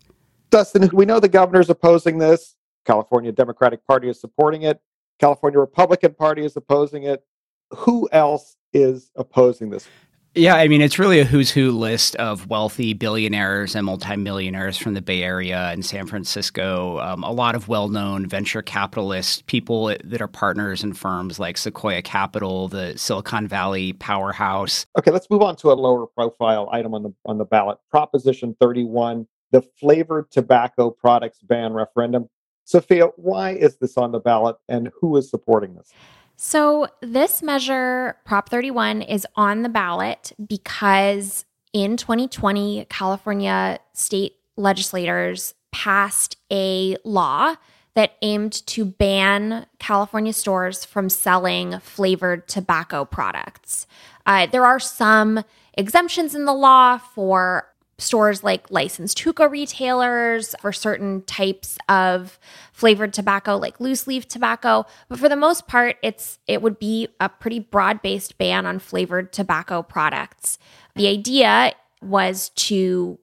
Dustin, 0.50 0.90
we 0.92 1.06
know 1.06 1.20
the 1.20 1.30
governor's 1.30 1.70
opposing 1.70 2.18
this. 2.18 2.56
California 2.86 3.32
Democratic 3.32 3.86
Party 3.86 4.10
is 4.10 4.20
supporting 4.20 4.64
it. 4.64 4.80
California 5.20 5.60
Republican 5.60 6.14
Party 6.14 6.46
is 6.46 6.56
opposing 6.56 7.04
it. 7.04 7.24
Who 7.72 8.10
else 8.12 8.58
is 8.74 9.12
opposing 9.16 9.70
this? 9.70 9.88
Yeah, 10.36 10.56
I 10.56 10.68
mean, 10.68 10.82
it's 10.82 11.00
really 11.00 11.20
a 11.20 11.26
who's 11.26 11.50
who 11.50 11.72
list 11.72 12.16
of 12.18 12.48
wealthy 12.48 12.94
billionaires 12.94 13.76
and 13.76 13.84
multimillionaires 13.84 14.78
from 14.78 14.94
the 14.94 15.02
Bay 15.02 15.24
Area 15.24 15.70
and 15.72 15.84
San 15.84 16.06
Francisco. 16.06 17.00
Um, 17.00 17.24
a 17.24 17.32
lot 17.32 17.56
of 17.56 17.68
well 17.68 17.90
known 17.90 18.28
venture 18.28 18.62
capitalists, 18.62 19.42
people 19.48 19.88
that 20.04 20.22
are 20.22 20.28
partners 20.28 20.84
in 20.84 20.94
firms 20.94 21.40
like 21.40 21.58
Sequoia 21.58 22.04
Capital, 22.04 22.68
the 22.68 22.96
Silicon 22.96 23.48
Valley 23.48 23.94
powerhouse. 23.94 24.86
Okay, 25.00 25.10
let's 25.10 25.30
move 25.32 25.42
on 25.42 25.56
to 25.58 25.72
a 25.72 25.74
lower 25.74 26.06
profile 26.06 26.70
item 26.72 26.94
on 26.94 27.02
the, 27.02 27.14
on 27.26 27.40
the 27.40 27.46
ballot 27.46 27.80
Proposition 27.90 28.56
31, 28.62 29.28
the 29.52 29.64
flavored 29.80 30.30
tobacco 30.30 30.92
products 30.92 31.40
ban 31.42 31.74
referendum. 31.74 32.30
Sophia, 32.70 33.08
why 33.16 33.50
is 33.50 33.78
this 33.78 33.98
on 33.98 34.12
the 34.12 34.20
ballot 34.20 34.56
and 34.68 34.92
who 35.02 35.18
is 35.18 35.28
supporting 35.28 35.74
this? 35.74 35.92
So, 36.36 36.88
this 37.02 37.42
measure, 37.42 38.18
Prop 38.26 38.48
31, 38.48 39.02
is 39.02 39.26
on 39.36 39.64
the 39.64 39.70
ballot 39.70 40.34
because 40.48 41.46
in 41.74 41.98
2020, 41.98 42.86
California 42.88 43.80
state 43.94 44.36
legislators 44.56 45.56
passed 45.72 46.38
a 46.52 46.96
law 47.04 47.56
that 47.96 48.12
aimed 48.22 48.54
to 48.68 48.86
ban 48.86 49.66
California 49.80 50.32
stores 50.32 50.86
from 50.86 51.10
selling 51.10 51.80
flavored 51.80 52.48
tobacco 52.48 53.04
products. 53.04 53.88
Uh, 54.28 54.46
there 54.46 54.64
are 54.64 54.80
some 54.80 55.44
exemptions 55.74 56.36
in 56.36 56.46
the 56.46 56.54
law 56.54 57.00
for 57.00 57.66
stores 58.00 58.44
like 58.44 58.72
licensed 58.72 59.20
hookah 59.20 59.50
retailers 59.50 60.56
for 60.62 60.72
certain 60.72 61.22
types 61.24 61.78
of 61.88 62.40
flavored 62.72 63.14
tobacco 63.14 63.58
like 63.58 63.80
loose 63.80 64.08
leaf 64.08 64.28
tobacco. 64.28 64.86
But 65.08 65.20
for 65.20 65.30
the 65.30 65.36
most 65.36 65.68
part 65.68 65.98
it's 66.02 66.40
it 66.48 66.62
would 66.62 66.80
be 66.80 67.10
a 67.20 67.30
pretty 67.30 67.60
broad-based 67.60 68.38
ban 68.38 68.66
on 68.66 68.80
flavored 68.80 69.32
tobacco 69.34 69.82
products. 69.82 70.58
The 70.96 71.08
idea 71.08 71.74
was 72.02 72.50
to 72.50 73.20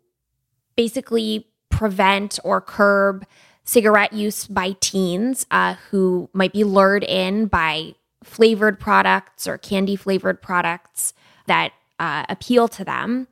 basically 0.77 1.47
prevent 1.71 2.39
or 2.45 2.61
curb 2.61 3.27
cigarette 3.65 4.13
use 4.13 4.47
by 4.47 4.77
teens 4.81 5.47
uh, 5.51 5.75
who 5.91 6.31
might 6.33 6.53
be 6.53 6.65
lured 6.65 7.03
in 7.03 7.47
by 7.47 7.95
flavored 8.23 8.79
products 8.79 9.47
or 9.47 9.59
candy 9.59 9.97
flavored 9.97 10.41
products 10.41 11.15
that 11.47 11.73
uh, 11.99 12.25
appeal 12.29 12.69
to 12.69 12.85
them 12.85 13.27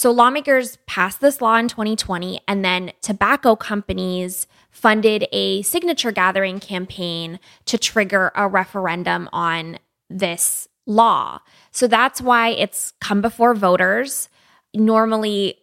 so 0.00 0.10
lawmakers 0.10 0.78
passed 0.86 1.20
this 1.20 1.42
law 1.42 1.56
in 1.56 1.68
2020, 1.68 2.40
and 2.48 2.64
then 2.64 2.92
tobacco 3.02 3.54
companies 3.54 4.46
funded 4.70 5.26
a 5.30 5.60
signature 5.60 6.10
gathering 6.10 6.58
campaign 6.58 7.38
to 7.66 7.76
trigger 7.76 8.32
a 8.34 8.48
referendum 8.48 9.28
on 9.30 9.78
this 10.08 10.68
law. 10.86 11.40
So 11.70 11.86
that's 11.86 12.22
why 12.22 12.48
it's 12.48 12.94
come 13.02 13.20
before 13.20 13.52
voters. 13.52 14.30
Normally, 14.72 15.58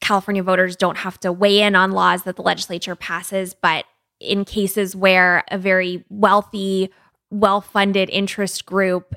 California 0.00 0.42
voters 0.42 0.74
don't 0.74 0.98
have 0.98 1.20
to 1.20 1.30
weigh 1.30 1.60
in 1.60 1.76
on 1.76 1.92
laws 1.92 2.24
that 2.24 2.34
the 2.34 2.42
legislature 2.42 2.96
passes, 2.96 3.54
but 3.54 3.84
in 4.18 4.44
cases 4.44 4.96
where 4.96 5.44
a 5.52 5.56
very 5.56 6.04
wealthy, 6.08 6.92
well 7.30 7.60
funded 7.60 8.10
interest 8.10 8.66
group 8.66 9.14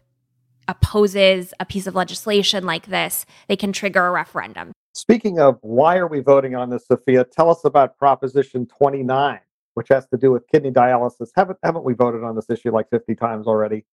opposes 0.71 1.53
a 1.59 1.65
piece 1.65 1.85
of 1.85 1.95
legislation 1.95 2.65
like 2.65 2.87
this, 2.87 3.25
they 3.47 3.55
can 3.55 3.71
trigger 3.73 4.07
a 4.07 4.11
referendum. 4.11 4.71
Speaking 4.93 5.39
of 5.39 5.57
why 5.61 5.97
are 5.97 6.07
we 6.07 6.21
voting 6.21 6.55
on 6.55 6.69
this, 6.69 6.87
Sophia, 6.87 7.23
tell 7.23 7.49
us 7.49 7.63
about 7.65 7.97
Proposition 7.97 8.65
29, 8.65 9.39
which 9.73 9.89
has 9.89 10.07
to 10.07 10.17
do 10.17 10.31
with 10.31 10.47
kidney 10.47 10.71
dialysis. 10.71 11.29
Haven't, 11.35 11.59
haven't 11.63 11.83
we 11.83 11.93
voted 11.93 12.23
on 12.23 12.35
this 12.35 12.49
issue 12.49 12.71
like 12.71 12.89
50 12.89 13.15
times 13.15 13.47
already? 13.47 13.85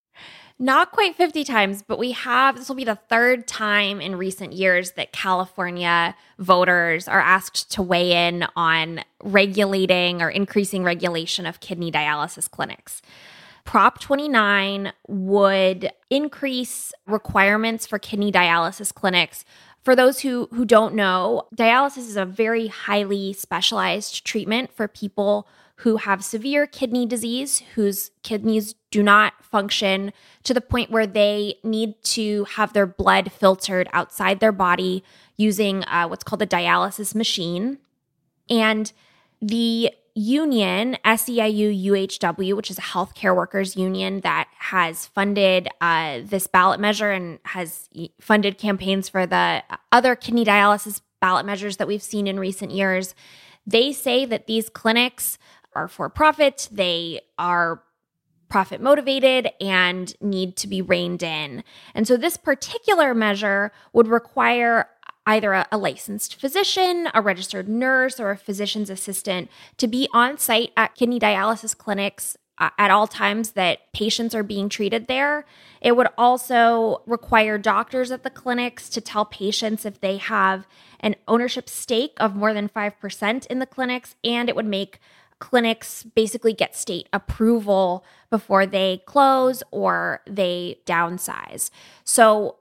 Not 0.58 0.90
quite 0.90 1.14
50 1.14 1.44
times, 1.44 1.82
but 1.86 1.98
we 1.98 2.12
have, 2.12 2.56
this 2.56 2.68
will 2.68 2.76
be 2.76 2.84
the 2.84 2.98
third 3.08 3.46
time 3.46 4.00
in 4.00 4.16
recent 4.16 4.52
years 4.52 4.92
that 4.92 5.12
California 5.12 6.16
voters 6.38 7.06
are 7.06 7.20
asked 7.20 7.70
to 7.72 7.82
weigh 7.82 8.26
in 8.26 8.44
on 8.56 9.04
regulating 9.22 10.20
or 10.20 10.30
increasing 10.30 10.82
regulation 10.82 11.46
of 11.46 11.60
kidney 11.60 11.92
dialysis 11.92 12.50
clinics. 12.50 13.02
Prop 13.68 14.00
29 14.00 14.94
would 15.08 15.90
increase 16.08 16.90
requirements 17.06 17.86
for 17.86 17.98
kidney 17.98 18.32
dialysis 18.32 18.94
clinics. 18.94 19.44
For 19.84 19.94
those 19.94 20.20
who, 20.20 20.48
who 20.54 20.64
don't 20.64 20.94
know, 20.94 21.42
dialysis 21.54 21.98
is 21.98 22.16
a 22.16 22.24
very 22.24 22.68
highly 22.68 23.34
specialized 23.34 24.24
treatment 24.24 24.72
for 24.72 24.88
people 24.88 25.46
who 25.80 25.98
have 25.98 26.24
severe 26.24 26.66
kidney 26.66 27.04
disease, 27.04 27.62
whose 27.74 28.10
kidneys 28.22 28.74
do 28.90 29.02
not 29.02 29.34
function 29.44 30.14
to 30.44 30.54
the 30.54 30.62
point 30.62 30.90
where 30.90 31.06
they 31.06 31.56
need 31.62 32.02
to 32.04 32.44
have 32.44 32.72
their 32.72 32.86
blood 32.86 33.30
filtered 33.30 33.86
outside 33.92 34.40
their 34.40 34.50
body 34.50 35.04
using 35.36 35.84
uh, 35.84 36.06
what's 36.08 36.24
called 36.24 36.40
a 36.40 36.46
dialysis 36.46 37.14
machine. 37.14 37.76
And 38.48 38.90
the 39.42 39.92
union, 40.18 40.96
SEIU 41.04 41.84
UHW, 41.86 42.56
which 42.56 42.70
is 42.70 42.78
a 42.78 42.82
healthcare 42.82 43.34
workers 43.34 43.76
union 43.76 44.20
that 44.20 44.48
has 44.58 45.06
funded 45.06 45.68
uh, 45.80 46.20
this 46.24 46.46
ballot 46.46 46.80
measure 46.80 47.12
and 47.12 47.38
has 47.44 47.88
funded 48.20 48.58
campaigns 48.58 49.08
for 49.08 49.26
the 49.26 49.62
other 49.92 50.16
kidney 50.16 50.44
dialysis 50.44 51.00
ballot 51.20 51.46
measures 51.46 51.76
that 51.76 51.86
we've 51.86 52.02
seen 52.02 52.26
in 52.26 52.38
recent 52.40 52.72
years, 52.72 53.14
they 53.66 53.92
say 53.92 54.24
that 54.24 54.46
these 54.46 54.68
clinics 54.68 55.38
are 55.74 55.88
for 55.88 56.08
profit, 56.08 56.68
they 56.72 57.20
are 57.38 57.82
profit 58.48 58.80
motivated 58.80 59.50
and 59.60 60.14
need 60.20 60.56
to 60.56 60.66
be 60.66 60.80
reined 60.80 61.22
in. 61.22 61.62
And 61.94 62.08
so 62.08 62.16
this 62.16 62.36
particular 62.36 63.14
measure 63.14 63.72
would 63.92 64.08
require 64.08 64.88
either 65.28 65.52
a, 65.52 65.66
a, 65.70 65.76
licensed 65.76 66.40
physician, 66.40 67.08
a 67.12 67.20
registered 67.20 67.68
nurse, 67.68 68.18
or 68.18 68.30
a 68.30 68.36
physician's 68.36 68.88
assistant 68.88 69.50
to 69.76 69.86
be 69.86 70.08
on 70.12 70.38
site 70.38 70.72
at 70.76 70.94
kidney 70.94 71.20
dialysis 71.20 71.76
clinics 71.76 72.36
uh, 72.56 72.70
at 72.78 72.90
all 72.90 73.06
times 73.06 73.50
that 73.50 73.92
patients 73.92 74.34
are 74.34 74.42
being 74.42 74.70
treated 74.70 75.06
there. 75.06 75.44
It 75.82 75.96
would 75.96 76.08
also 76.16 77.02
require 77.06 77.58
doctors 77.58 78.10
at 78.10 78.22
the 78.22 78.30
clinics 78.30 78.88
to 78.88 79.02
tell 79.02 79.26
patients 79.26 79.84
if 79.84 80.00
they 80.00 80.16
have 80.16 80.66
an 81.00 81.14
ownership 81.28 81.68
stake 81.68 82.14
of 82.16 82.34
more 82.34 82.54
than 82.54 82.70
5% 82.70 83.46
in 83.46 83.58
the 83.58 83.66
clinics, 83.66 84.16
and 84.24 84.48
it 84.48 84.56
would 84.56 84.66
make 84.66 84.98
clinics 85.40 86.02
basically 86.02 86.52
get 86.52 86.74
state 86.74 87.06
approval 87.12 88.02
before 88.30 88.66
they 88.66 89.02
close 89.04 89.62
or 89.70 90.22
they 90.26 90.80
downsize. 90.86 91.70
So 92.02 92.56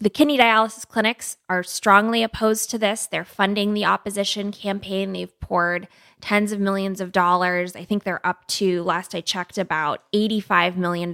the 0.00 0.10
kidney 0.10 0.38
dialysis 0.38 0.86
clinics 0.86 1.36
are 1.48 1.62
strongly 1.62 2.22
opposed 2.22 2.70
to 2.70 2.78
this. 2.78 3.06
They're 3.06 3.24
funding 3.24 3.74
the 3.74 3.84
opposition 3.84 4.52
campaign. 4.52 5.12
They've 5.12 5.40
poured 5.40 5.88
tens 6.20 6.52
of 6.52 6.60
millions 6.60 7.00
of 7.00 7.12
dollars. 7.12 7.74
I 7.74 7.84
think 7.84 8.04
they're 8.04 8.24
up 8.26 8.46
to, 8.48 8.82
last 8.82 9.14
I 9.14 9.20
checked, 9.20 9.58
about 9.58 10.02
$85 10.12 10.76
million 10.76 11.12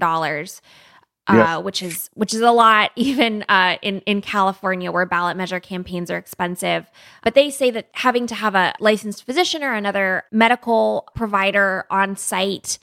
uh, 1.27 1.61
which 1.63 1.83
is 1.83 2.11
which 2.15 2.35
is 2.35 2.41
a 2.41 2.51
lot 2.51 2.91
even 2.97 3.45
uh, 3.49 3.77
in 3.83 4.01
in 4.01 4.21
California 4.21 4.93
where 4.93 5.07
ballot 5.07 5.37
measure 5.37 5.61
campaigns 5.61 6.11
are 6.11 6.19
expensive. 6.19 6.91
But 7.23 7.35
they 7.35 7.51
say 7.51 7.71
that 7.71 7.89
having 7.93 8.27
to 8.29 8.35
have 8.35 8.55
a 8.55 8.75
licensed 8.81 9.25
physician 9.25 9.63
or 9.63 9.73
another 9.73 10.25
medical 10.31 11.09
provider 11.15 11.87
on 11.91 12.17
site 12.17 12.79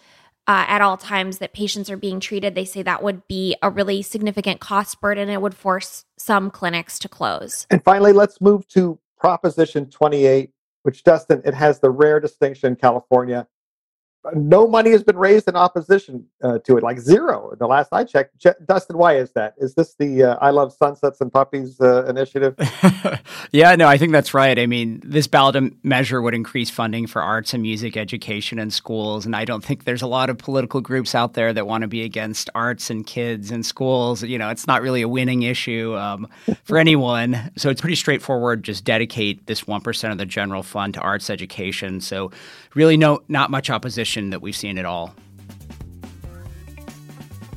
uh, 0.47 0.65
at 0.67 0.81
all 0.81 0.97
times 0.97 1.37
that 1.37 1.53
patients 1.53 1.89
are 1.89 1.97
being 1.97 2.19
treated, 2.19 2.55
they 2.55 2.65
say 2.65 2.81
that 2.81 3.03
would 3.03 3.27
be 3.27 3.55
a 3.61 3.69
really 3.69 4.01
significant 4.01 4.59
cost 4.59 4.99
burden. 4.99 5.29
It 5.29 5.41
would 5.41 5.55
force 5.55 6.05
some 6.17 6.49
clinics 6.49 6.99
to 6.99 7.09
close. 7.09 7.67
And 7.69 7.83
finally, 7.83 8.11
let's 8.11 8.41
move 8.41 8.67
to 8.69 8.99
Proposition 9.19 9.89
28, 9.89 10.49
which 10.83 11.03
Dustin 11.03 11.41
it 11.45 11.53
has 11.53 11.79
the 11.79 11.91
rare 11.91 12.19
distinction 12.19 12.69
in 12.71 12.75
California 12.75 13.47
no 14.35 14.67
money 14.67 14.91
has 14.91 15.03
been 15.03 15.17
raised 15.17 15.47
in 15.47 15.55
opposition 15.55 16.25
uh, 16.43 16.59
to 16.59 16.77
it, 16.77 16.83
like 16.83 16.99
zero. 16.99 17.55
The 17.57 17.67
last 17.67 17.89
I 17.91 18.03
checked, 18.03 18.37
Je- 18.37 18.53
Dustin, 18.65 18.97
why 18.97 19.15
is 19.17 19.31
that? 19.31 19.55
Is 19.57 19.73
this 19.73 19.95
the 19.95 20.23
uh, 20.23 20.37
"I 20.41 20.51
Love 20.51 20.73
Sunsets 20.73 21.21
and 21.21 21.33
Puppies" 21.33 21.79
uh, 21.81 22.05
initiative? 22.05 22.55
yeah, 23.51 23.75
no, 23.75 23.87
I 23.87 23.97
think 23.97 24.11
that's 24.11 24.33
right. 24.33 24.57
I 24.59 24.67
mean, 24.67 25.01
this 25.03 25.27
ballot 25.27 25.73
measure 25.83 26.21
would 26.21 26.35
increase 26.35 26.69
funding 26.69 27.07
for 27.07 27.21
arts 27.21 27.53
and 27.53 27.63
music 27.63 27.97
education 27.97 28.59
in 28.59 28.69
schools, 28.69 29.25
and 29.25 29.35
I 29.35 29.43
don't 29.43 29.63
think 29.63 29.85
there's 29.85 30.03
a 30.03 30.07
lot 30.07 30.29
of 30.29 30.37
political 30.37 30.81
groups 30.81 31.15
out 31.15 31.33
there 31.33 31.51
that 31.53 31.65
want 31.65 31.81
to 31.81 31.87
be 31.87 32.03
against 32.03 32.49
arts 32.53 32.89
and 32.91 33.05
kids 33.05 33.49
in 33.49 33.63
schools. 33.63 34.23
You 34.23 34.37
know, 34.37 34.49
it's 34.49 34.67
not 34.67 34.83
really 34.83 35.01
a 35.01 35.09
winning 35.09 35.41
issue 35.43 35.95
um, 35.95 36.27
for 36.63 36.77
anyone. 36.85 37.51
So 37.57 37.69
it's 37.69 37.81
pretty 37.81 37.95
straightforward. 37.95 38.63
Just 38.63 38.83
dedicate 38.83 39.47
this 39.47 39.65
one 39.65 39.81
percent 39.81 40.11
of 40.11 40.19
the 40.19 40.25
general 40.27 40.61
fund 40.61 40.93
to 40.93 40.99
arts 40.99 41.31
education. 41.31 42.01
So 42.01 42.31
really, 42.75 42.97
no, 42.97 43.23
not 43.27 43.49
much 43.49 43.71
opposition 43.71 44.10
that 44.31 44.41
we've 44.41 44.55
seen 44.55 44.77
at 44.77 44.85
all. 44.85 45.15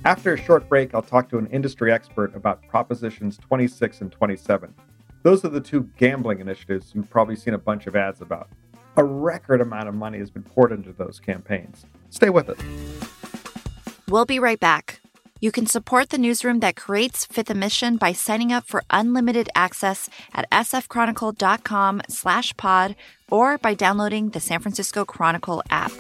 After 0.05 0.35
a 0.35 0.39
short 0.39 0.69
break, 0.69 0.95
I'll 0.95 1.03
talk 1.03 1.31
to 1.31 1.39
an 1.39 1.47
industry 1.47 1.91
expert 1.91 2.35
about 2.37 2.67
Propositions 2.69 3.39
26 3.39 4.03
and 4.03 4.13
27. 4.13 4.75
Those 5.23 5.45
are 5.45 5.49
the 5.49 5.61
two 5.61 5.89
gambling 5.97 6.41
initiatives 6.41 6.93
you've 6.95 7.09
probably 7.09 7.37
seen 7.37 7.55
a 7.55 7.59
bunch 7.59 7.87
of 7.87 7.97
ads 7.97 8.21
about. 8.21 8.51
A 8.99 9.03
record 9.03 9.63
amount 9.63 9.89
of 9.89 9.95
money 9.95 10.19
has 10.19 10.31
been 10.31 10.43
poured 10.43 10.73
into 10.73 10.93
those 10.93 11.19
campaigns. 11.19 11.87
Stay 12.11 12.29
with 12.29 12.51
us. 12.51 12.59
We'll 14.09 14.27
be 14.27 14.39
right 14.39 14.61
back. 14.61 15.01
You 15.41 15.51
can 15.51 15.67
support 15.67 16.11
the 16.11 16.19
newsroom 16.19 16.61
that 16.61 16.77
creates 16.77 17.25
Fifth 17.27 17.51
and 17.51 17.61
Mission 17.61 17.97
by 17.97 18.13
signing 18.13 18.53
up 18.53 18.67
for 18.67 18.83
unlimited 18.91 19.49
access 19.55 20.09
at 20.33 20.49
sfchronicle.com 20.51 22.03
slash 22.09 22.57
pod 22.57 22.95
or 23.31 23.59
by 23.59 23.75
downloading 23.75 24.31
the 24.31 24.41
San 24.41 24.61
Francisco 24.61 25.05
Chronicle 25.05 25.63
app. 25.71 25.93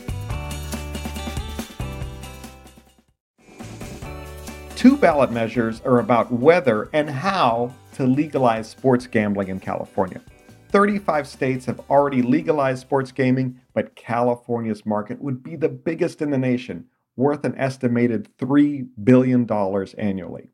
Two 4.85 4.99
ballot 4.99 5.33
measures 5.33 5.81
are 5.87 5.99
about 5.99 6.31
whether 6.31 6.91
and 6.93 7.09
how 7.09 7.73
to 7.95 8.07
legalize 8.07 8.69
sports 8.69 9.07
gambling 9.07 9.49
in 9.49 9.59
California. 9.59 10.21
35 10.69 11.27
states 11.27 11.65
have 11.65 11.81
already 11.89 12.21
legalized 12.21 12.83
sports 12.83 13.11
gaming, 13.11 13.59
but 13.73 13.97
California's 13.97 14.85
market 14.85 15.23
would 15.23 15.43
be 15.43 15.57
the 15.57 15.71
biggest 15.71 16.21
in 16.21 16.29
the 16.29 16.37
nation, 16.37 16.85
worth 17.17 17.47
an 17.47 17.55
estimated 17.57 18.29
$3 18.37 18.87
billion 19.03 19.51
annually. 19.97 20.51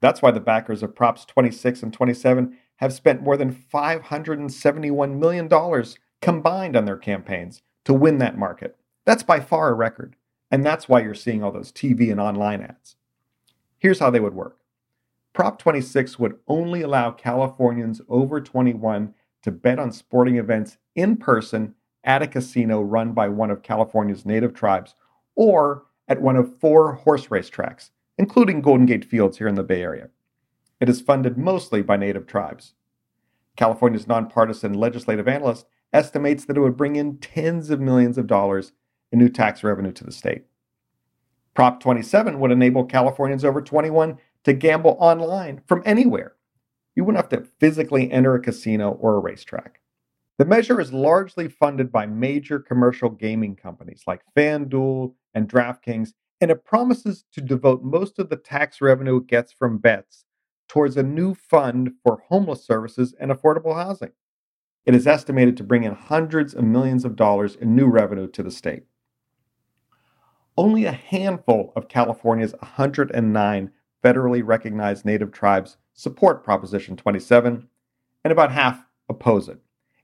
That's 0.00 0.22
why 0.22 0.30
the 0.30 0.40
backers 0.40 0.82
of 0.82 0.96
Props 0.96 1.26
26 1.26 1.82
and 1.82 1.92
27 1.92 2.56
have 2.76 2.94
spent 2.94 3.22
more 3.22 3.36
than 3.36 3.52
$571 3.52 5.18
million 5.18 5.84
combined 6.22 6.74
on 6.74 6.86
their 6.86 6.96
campaigns 6.96 7.60
to 7.84 7.92
win 7.92 8.16
that 8.16 8.38
market. 8.38 8.78
That's 9.04 9.22
by 9.22 9.40
far 9.40 9.68
a 9.68 9.74
record. 9.74 10.16
And 10.50 10.64
that's 10.64 10.88
why 10.88 11.02
you're 11.02 11.12
seeing 11.12 11.44
all 11.44 11.52
those 11.52 11.70
TV 11.70 12.10
and 12.10 12.18
online 12.18 12.62
ads. 12.62 12.96
Here's 13.78 14.00
how 14.00 14.10
they 14.10 14.20
would 14.20 14.34
work 14.34 14.58
Prop 15.32 15.58
26 15.58 16.18
would 16.18 16.38
only 16.48 16.82
allow 16.82 17.10
Californians 17.10 18.00
over 18.08 18.40
21 18.40 19.14
to 19.42 19.50
bet 19.50 19.78
on 19.78 19.92
sporting 19.92 20.36
events 20.36 20.78
in 20.94 21.16
person 21.16 21.74
at 22.04 22.22
a 22.22 22.26
casino 22.26 22.80
run 22.80 23.12
by 23.12 23.28
one 23.28 23.50
of 23.50 23.62
California's 23.62 24.26
native 24.26 24.52
tribes 24.52 24.94
or 25.36 25.84
at 26.08 26.20
one 26.20 26.36
of 26.36 26.58
four 26.58 26.94
horse 26.94 27.30
race 27.30 27.48
tracks, 27.48 27.90
including 28.16 28.62
Golden 28.62 28.86
Gate 28.86 29.04
Fields 29.04 29.38
here 29.38 29.46
in 29.46 29.54
the 29.54 29.62
Bay 29.62 29.82
Area. 29.82 30.08
It 30.80 30.88
is 30.88 31.00
funded 31.00 31.36
mostly 31.36 31.82
by 31.82 31.96
native 31.96 32.26
tribes. 32.26 32.74
California's 33.56 34.06
nonpartisan 34.06 34.74
legislative 34.74 35.28
analyst 35.28 35.66
estimates 35.92 36.44
that 36.44 36.56
it 36.56 36.60
would 36.60 36.76
bring 36.76 36.96
in 36.96 37.18
tens 37.18 37.70
of 37.70 37.80
millions 37.80 38.18
of 38.18 38.26
dollars 38.26 38.72
in 39.12 39.18
new 39.18 39.28
tax 39.28 39.62
revenue 39.62 39.92
to 39.92 40.04
the 40.04 40.12
state. 40.12 40.44
Prop 41.58 41.80
27 41.80 42.38
would 42.38 42.52
enable 42.52 42.84
Californians 42.84 43.44
over 43.44 43.60
21 43.60 44.16
to 44.44 44.52
gamble 44.52 44.96
online 45.00 45.60
from 45.66 45.82
anywhere. 45.84 46.36
You 46.94 47.02
wouldn't 47.02 47.20
have 47.20 47.30
to 47.30 47.50
physically 47.58 48.12
enter 48.12 48.36
a 48.36 48.40
casino 48.40 48.92
or 48.92 49.16
a 49.16 49.18
racetrack. 49.18 49.80
The 50.38 50.44
measure 50.44 50.80
is 50.80 50.92
largely 50.92 51.48
funded 51.48 51.90
by 51.90 52.06
major 52.06 52.60
commercial 52.60 53.10
gaming 53.10 53.56
companies 53.56 54.04
like 54.06 54.22
FanDuel 54.36 55.14
and 55.34 55.48
DraftKings, 55.48 56.10
and 56.40 56.52
it 56.52 56.64
promises 56.64 57.24
to 57.32 57.40
devote 57.40 57.82
most 57.82 58.20
of 58.20 58.28
the 58.28 58.36
tax 58.36 58.80
revenue 58.80 59.16
it 59.16 59.26
gets 59.26 59.50
from 59.50 59.78
bets 59.78 60.26
towards 60.68 60.96
a 60.96 61.02
new 61.02 61.34
fund 61.34 61.90
for 62.04 62.22
homeless 62.28 62.64
services 62.64 63.16
and 63.18 63.32
affordable 63.32 63.74
housing. 63.74 64.12
It 64.86 64.94
is 64.94 65.08
estimated 65.08 65.56
to 65.56 65.64
bring 65.64 65.82
in 65.82 65.96
hundreds 65.96 66.54
of 66.54 66.62
millions 66.62 67.04
of 67.04 67.16
dollars 67.16 67.56
in 67.56 67.74
new 67.74 67.88
revenue 67.88 68.28
to 68.28 68.44
the 68.44 68.52
state. 68.52 68.84
Only 70.58 70.86
a 70.86 70.90
handful 70.92 71.72
of 71.76 71.86
California's 71.86 72.52
109 72.58 73.70
federally 74.02 74.42
recognized 74.44 75.04
native 75.04 75.30
tribes 75.30 75.76
support 75.94 76.42
Proposition 76.42 76.96
27, 76.96 77.68
and 78.24 78.32
about 78.32 78.50
half 78.50 78.84
oppose 79.08 79.48
it, 79.48 79.60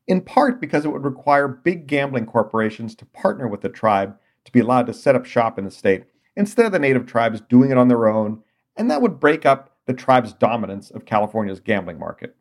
in 0.07 0.21
part 0.21 0.61
because 0.61 0.85
it 0.85 0.93
would 0.93 1.05
require 1.05 1.49
big 1.49 1.89
gambling 1.89 2.27
corporations 2.27 2.95
to 2.95 3.05
partner 3.07 3.49
with 3.49 3.63
the 3.63 3.69
tribe 3.69 4.17
to 4.45 4.53
be 4.53 4.61
allowed 4.61 4.87
to 4.87 4.95
set 4.95 5.17
up 5.17 5.27
shop 5.27 5.59
in 5.59 5.65
the 5.65 5.73
state 5.73 6.05
instead 6.37 6.67
of 6.67 6.71
the 6.71 6.79
native 6.79 7.05
tribes 7.05 7.41
doing 7.41 7.73
it 7.73 7.77
on 7.77 7.89
their 7.89 8.07
own, 8.07 8.41
and 8.77 8.89
that 8.89 9.03
would 9.03 9.19
break 9.19 9.45
up 9.45 9.77
the 9.87 9.93
tribe's 9.93 10.33
dominance 10.33 10.89
of 10.89 11.05
California's 11.05 11.59
gambling 11.59 11.99
market. 11.99 12.37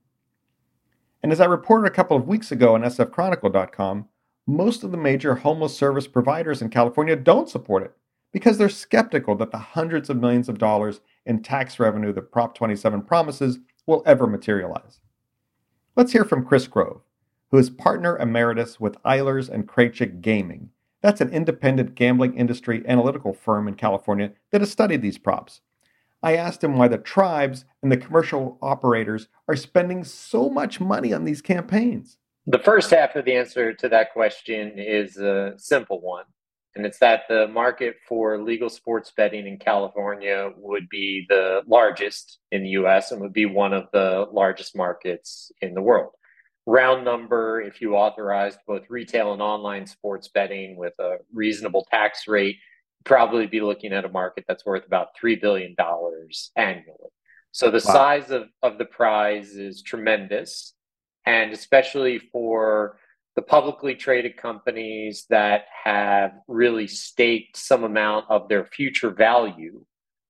And 1.24 1.32
as 1.32 1.42
I 1.42 1.46
reported 1.46 1.88
a 1.88 1.96
couple 1.96 2.16
of 2.16 2.28
weeks 2.28 2.52
ago 2.52 2.76
on 2.76 2.84
sfchronicle.com, 2.84 4.08
most 4.46 4.84
of 4.84 4.92
the 4.92 4.98
major 4.98 5.34
homeless 5.34 5.76
service 5.76 6.06
providers 6.06 6.62
in 6.62 6.70
California 6.70 7.16
don't 7.16 7.50
support 7.50 7.82
it 7.82 7.96
because 8.34 8.58
they're 8.58 8.68
skeptical 8.68 9.36
that 9.36 9.52
the 9.52 9.58
hundreds 9.58 10.10
of 10.10 10.20
millions 10.20 10.50
of 10.50 10.58
dollars 10.58 11.00
in 11.26 11.42
tax 11.42 11.80
revenue 11.80 12.12
that 12.12 12.32
Prop 12.32 12.56
27 12.56 13.04
promises 13.04 13.60
will 13.86 14.04
ever 14.06 14.28
materialize. 14.28 15.00
Let's 15.96 16.12
hear 16.12 16.26
from 16.26 16.44
Chris 16.44 16.68
Grove, 16.68 17.02
who 17.52 17.58
is 17.60 17.70
partner 17.70 18.18
emeritus 18.18 18.80
with 18.80 19.02
Eilers 19.04 19.48
and 19.48 19.68
Krejcik 19.68 20.20
Gaming. 20.22 20.72
That's 21.02 21.22
an 21.22 21.30
independent 21.30 21.96
gambling 21.96 22.36
industry 22.36 22.84
analytical 22.88 23.34
firm 23.34 23.68
in 23.68 23.76
California 23.76 24.32
that 24.52 24.62
has 24.62 24.72
studied 24.72 25.02
these 25.02 25.18
props. 25.18 25.62
I 26.24 26.38
asked 26.38 26.64
him 26.64 26.78
why 26.78 26.88
the 26.88 26.98
tribes 26.98 27.66
and 27.84 27.92
the 27.92 27.98
commercial 27.98 28.58
operators 28.62 29.28
are 29.48 29.58
spending 29.58 30.06
so 30.06 30.50
much 30.50 30.80
money 30.80 31.14
on 31.14 31.26
these 31.26 31.42
campaigns. 31.42 32.18
The 32.48 32.60
first 32.60 32.90
half 32.92 33.16
of 33.16 33.26
the 33.26 33.36
answer 33.36 33.74
to 33.74 33.90
that 33.90 34.14
question 34.14 34.74
is 34.78 35.18
a 35.18 35.54
simple 35.58 36.02
one, 36.02 36.26
and 36.76 36.86
it's 36.86 37.00
that 37.00 37.24
the 37.30 37.48
market 37.48 37.98
for 38.08 38.42
legal 38.42 38.70
sports 38.70 39.12
betting 39.16 39.48
in 39.48 39.58
California 39.58 40.52
would 40.58 40.90
be 40.90 41.26
the 41.30 41.62
largest 41.68 42.40
in 42.52 42.64
the 42.64 42.70
US 42.70 43.12
and 43.12 43.22
would 43.22 43.34
be 43.34 43.46
one 43.46 43.74
of 43.74 43.88
the 43.94 44.28
largest 44.32 44.76
markets 44.76 45.52
in 45.62 45.74
the 45.74 45.82
world. 45.82 46.14
Round 46.66 47.06
number, 47.06 47.62
if 47.62 47.82
you 47.82 47.96
authorized 47.96 48.60
both 48.66 48.84
retail 48.90 49.34
and 49.34 49.42
online 49.42 49.86
sports 49.86 50.30
betting 50.30 50.78
with 50.78 50.94
a 51.00 51.18
reasonable 51.32 51.86
tax 51.92 52.28
rate, 52.28 52.58
probably 53.04 53.46
be 53.48 53.62
looking 53.62 53.94
at 53.94 54.06
a 54.06 54.10
market 54.10 54.46
that's 54.48 54.66
worth 54.66 54.86
about 54.86 55.10
$3 55.22 55.40
billion 55.42 55.76
annually. 56.56 57.10
So 57.52 57.68
the 57.70 57.84
wow. 57.86 57.94
size 57.94 58.32
of, 58.32 58.48
of 58.64 58.78
the 58.78 58.86
prize 58.86 59.52
is 59.56 59.84
tremendous. 59.84 60.74
And 61.26 61.52
especially 61.52 62.20
for 62.20 62.98
the 63.36 63.42
publicly 63.42 63.96
traded 63.96 64.38
companies 64.38 65.26
that 65.30 65.64
have 65.84 66.34
really 66.48 66.88
staked 66.88 67.58
some 67.58 67.84
amount 67.84 68.26
of 68.30 68.48
their 68.48 68.66
future 68.66 69.10
value 69.10 69.84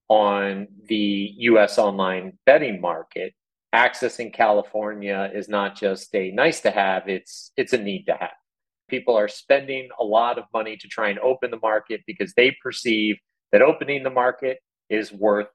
on 0.08 0.68
the 0.88 1.34
US 1.38 1.78
online 1.78 2.38
betting 2.46 2.80
market, 2.80 3.34
access 3.74 4.20
in 4.20 4.32
California 4.32 5.30
is 5.34 5.50
not 5.50 5.76
just 5.76 6.14
a 6.16 6.32
nice 6.32 6.62
to 6.62 6.72
have, 6.72 7.10
it's 7.10 7.52
it's 7.58 7.74
a 7.74 7.78
need 7.78 8.06
to 8.06 8.14
have. 8.14 8.32
People 8.90 9.18
are 9.18 9.28
spending 9.28 9.90
a 10.00 10.04
lot 10.04 10.38
of 10.38 10.46
money 10.54 10.78
to 10.78 10.88
try 10.88 11.10
and 11.10 11.20
open 11.20 11.52
the 11.52 11.60
market 11.62 12.02
because 12.06 12.34
they 12.36 12.56
perceive 12.62 13.18
that 13.52 13.62
opening 13.62 14.04
the 14.04 14.10
market 14.10 14.60
is 14.90 15.12
worth 15.12 15.48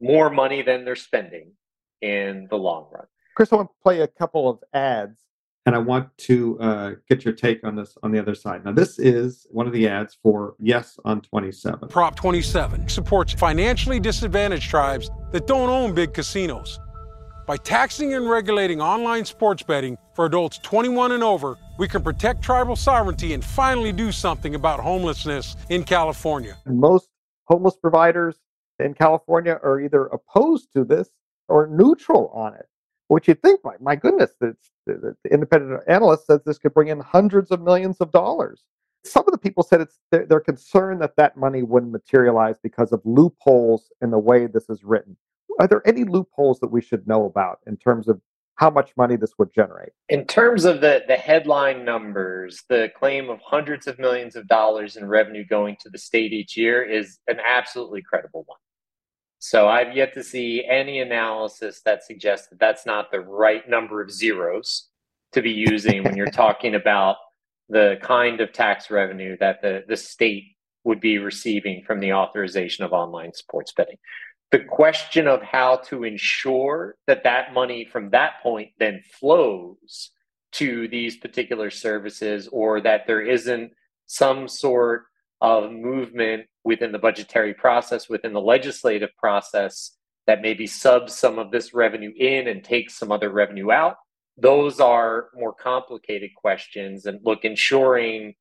more 0.00 0.30
money 0.30 0.62
than 0.62 0.84
they're 0.84 0.96
spending 0.96 1.52
in 2.00 2.46
the 2.50 2.56
long 2.56 2.88
run. 2.90 3.04
Chris, 3.36 3.52
I 3.52 3.56
want 3.56 3.68
to 3.68 3.82
play 3.82 4.00
a 4.00 4.08
couple 4.08 4.48
of 4.48 4.58
ads 4.72 5.20
and 5.66 5.74
I 5.74 5.78
want 5.78 6.16
to 6.18 6.58
uh, 6.58 6.90
get 7.08 7.24
your 7.24 7.34
take 7.34 7.64
on 7.64 7.76
this 7.76 7.96
on 8.02 8.12
the 8.12 8.18
other 8.18 8.34
side. 8.34 8.64
Now, 8.64 8.72
this 8.72 8.98
is 8.98 9.46
one 9.50 9.66
of 9.66 9.72
the 9.72 9.86
ads 9.88 10.16
for 10.22 10.54
Yes 10.58 10.98
on 11.04 11.20
27. 11.20 11.88
Prop 11.88 12.16
27 12.16 12.88
supports 12.88 13.32
financially 13.32 14.00
disadvantaged 14.00 14.70
tribes 14.70 15.10
that 15.32 15.46
don't 15.46 15.68
own 15.68 15.94
big 15.94 16.14
casinos. 16.14 16.80
By 17.46 17.56
taxing 17.56 18.14
and 18.14 18.30
regulating 18.30 18.80
online 18.80 19.24
sports 19.24 19.62
betting 19.62 19.98
for 20.14 20.24
adults 20.24 20.58
21 20.58 21.12
and 21.12 21.22
over, 21.22 21.58
we 21.78 21.88
can 21.88 22.02
protect 22.02 22.42
tribal 22.42 22.76
sovereignty 22.76 23.34
and 23.34 23.44
finally 23.44 23.92
do 23.92 24.12
something 24.12 24.54
about 24.54 24.80
homelessness 24.80 25.56
in 25.68 25.82
California. 25.82 26.56
Most 26.66 27.08
homeless 27.46 27.76
providers 27.76 28.36
in 28.78 28.94
California 28.94 29.58
are 29.62 29.80
either 29.80 30.06
opposed 30.06 30.72
to 30.74 30.84
this 30.84 31.10
or 31.48 31.66
neutral 31.66 32.30
on 32.32 32.54
it. 32.54 32.66
Which 33.10 33.26
you'd 33.26 33.42
think, 33.42 33.58
my, 33.64 33.74
my 33.80 33.96
goodness, 33.96 34.30
the, 34.40 34.56
the, 34.86 35.16
the 35.24 35.34
independent 35.34 35.82
analyst 35.88 36.28
says 36.28 36.42
this 36.46 36.58
could 36.58 36.72
bring 36.72 36.88
in 36.88 37.00
hundreds 37.00 37.50
of 37.50 37.60
millions 37.60 37.96
of 38.00 38.12
dollars. 38.12 38.62
Some 39.04 39.24
of 39.26 39.32
the 39.32 39.38
people 39.38 39.64
said 39.64 39.80
it's 39.80 39.98
they're, 40.12 40.26
they're 40.26 40.38
concerned 40.38 41.02
that 41.02 41.16
that 41.16 41.36
money 41.36 41.64
wouldn't 41.64 41.90
materialize 41.90 42.54
because 42.62 42.92
of 42.92 43.00
loopholes 43.04 43.90
in 44.00 44.12
the 44.12 44.18
way 44.20 44.46
this 44.46 44.70
is 44.70 44.84
written. 44.84 45.16
Are 45.58 45.66
there 45.66 45.82
any 45.84 46.04
loopholes 46.04 46.60
that 46.60 46.68
we 46.68 46.80
should 46.80 47.04
know 47.08 47.24
about 47.24 47.58
in 47.66 47.76
terms 47.76 48.06
of 48.06 48.20
how 48.54 48.70
much 48.70 48.92
money 48.96 49.16
this 49.16 49.32
would 49.38 49.52
generate? 49.52 49.90
In 50.08 50.24
terms 50.24 50.64
of 50.64 50.80
the, 50.80 51.02
the 51.08 51.16
headline 51.16 51.84
numbers, 51.84 52.62
the 52.68 52.92
claim 52.96 53.28
of 53.28 53.40
hundreds 53.44 53.88
of 53.88 53.98
millions 53.98 54.36
of 54.36 54.46
dollars 54.46 54.94
in 54.94 55.04
revenue 55.04 55.44
going 55.44 55.76
to 55.80 55.90
the 55.90 55.98
state 55.98 56.32
each 56.32 56.56
year 56.56 56.80
is 56.84 57.18
an 57.26 57.40
absolutely 57.44 58.02
credible 58.02 58.44
one. 58.46 58.58
So 59.40 59.68
I've 59.68 59.96
yet 59.96 60.12
to 60.14 60.22
see 60.22 60.66
any 60.68 61.00
analysis 61.00 61.80
that 61.86 62.04
suggests 62.04 62.48
that 62.48 62.60
that's 62.60 62.84
not 62.84 63.10
the 63.10 63.20
right 63.20 63.66
number 63.68 64.02
of 64.02 64.10
zeros 64.10 64.88
to 65.32 65.40
be 65.40 65.50
using 65.50 66.04
when 66.04 66.14
you're 66.14 66.26
talking 66.30 66.74
about 66.74 67.16
the 67.70 67.96
kind 68.02 68.42
of 68.42 68.52
tax 68.52 68.90
revenue 68.90 69.38
that 69.40 69.62
the, 69.62 69.82
the 69.88 69.96
state 69.96 70.44
would 70.84 71.00
be 71.00 71.16
receiving 71.16 71.82
from 71.86 72.00
the 72.00 72.12
authorization 72.12 72.84
of 72.84 72.92
online 72.92 73.32
sports 73.32 73.72
betting. 73.72 73.96
The 74.50 74.58
question 74.64 75.26
of 75.26 75.42
how 75.42 75.76
to 75.86 76.04
ensure 76.04 76.96
that 77.06 77.24
that 77.24 77.54
money 77.54 77.86
from 77.86 78.10
that 78.10 78.42
point 78.42 78.72
then 78.78 79.00
flows 79.18 80.10
to 80.52 80.86
these 80.88 81.16
particular 81.16 81.70
services 81.70 82.46
or 82.52 82.82
that 82.82 83.06
there 83.06 83.22
isn't 83.22 83.72
some 84.06 84.48
sort 84.48 85.04
of 85.40 85.72
movement 85.72 86.46
within 86.64 86.92
the 86.92 86.98
budgetary 86.98 87.54
process, 87.54 88.08
within 88.08 88.32
the 88.32 88.40
legislative 88.40 89.10
process, 89.16 89.96
that 90.26 90.42
maybe 90.42 90.66
subs 90.66 91.14
some 91.14 91.38
of 91.38 91.50
this 91.50 91.72
revenue 91.74 92.12
in 92.16 92.48
and 92.48 92.62
takes 92.62 92.94
some 92.94 93.10
other 93.10 93.30
revenue 93.30 93.70
out. 93.70 93.96
Those 94.36 94.80
are 94.80 95.28
more 95.34 95.52
complicated 95.52 96.30
questions. 96.34 97.06
And 97.06 97.20
look, 97.24 97.44
ensuring 97.44 98.34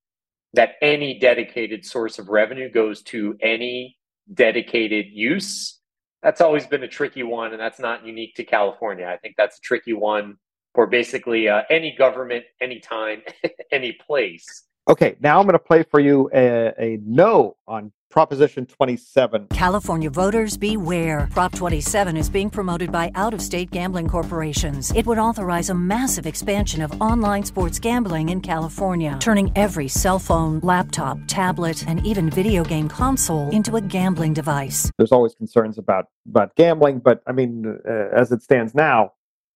that 0.54 0.74
any 0.82 1.20
dedicated 1.20 1.86
source 1.86 2.20
of 2.20 2.30
revenue 2.30 2.70
goes 2.70 3.02
to 3.04 3.36
any 3.42 3.98
dedicated 4.34 5.08
use, 5.10 5.80
that's 6.22 6.42
always 6.42 6.68
been 6.68 6.84
a 6.84 6.88
tricky 6.88 7.24
one. 7.24 7.52
And 7.52 7.60
that's 7.60 7.80
not 7.80 8.06
unique 8.06 8.36
to 8.36 8.44
California. 8.44 9.08
I 9.08 9.18
think 9.18 9.36
that's 9.38 9.58
a 9.58 9.62
tricky 9.62 9.94
one 9.94 10.36
for 10.76 10.86
basically 10.88 11.48
uh, 11.48 11.64
any 11.70 11.96
government, 11.98 12.46
anytime, 12.62 13.22
any 13.72 13.94
place. 13.94 14.64
Okay, 14.88 15.16
now 15.20 15.40
I'm 15.40 15.46
going 15.46 15.54
to 15.54 15.60
play 15.60 15.84
for 15.84 16.00
you 16.00 16.32
a, 16.34 16.74
a 16.80 17.00
no 17.06 17.58
on 17.68 17.92
Proposition 18.10 18.66
27. 18.66 19.50
California 19.50 20.10
voters 20.10 20.58
beware. 20.58 21.28
Prop 21.30 21.54
27 21.54 22.18
is 22.18 22.28
being 22.28 22.50
promoted 22.50 22.92
by 22.92 23.12
out 23.14 23.36
of 23.36 23.42
state 23.42 23.70
gambling 23.70 24.08
corporations. 24.08 24.92
It 24.96 25.06
would 25.06 25.20
authorize 25.20 25.70
a 25.70 25.76
massive 25.76 26.26
expansion 26.26 26.82
of 26.82 27.00
online 27.00 27.44
sports 27.44 27.78
gambling 27.78 28.30
in 28.30 28.42
California, 28.42 29.16
turning 29.20 29.52
every 29.56 29.88
cell 29.88 30.18
phone, 30.18 30.60
laptop, 30.62 31.20
tablet, 31.28 31.88
and 31.88 32.04
even 32.04 32.32
video 32.32 32.64
game 32.64 32.90
console 32.90 33.48
into 33.52 33.76
a 33.76 33.82
gambling 33.82 34.34
device. 34.34 34.92
There's 34.98 35.12
always 35.12 35.36
concerns 35.36 35.78
about, 35.78 36.08
about 36.28 36.56
gambling, 36.56 37.00
but 37.00 37.22
I 37.28 37.32
mean, 37.32 37.80
uh, 37.88 37.92
as 38.12 38.32
it 38.32 38.42
stands 38.42 38.74
now, 38.74 39.14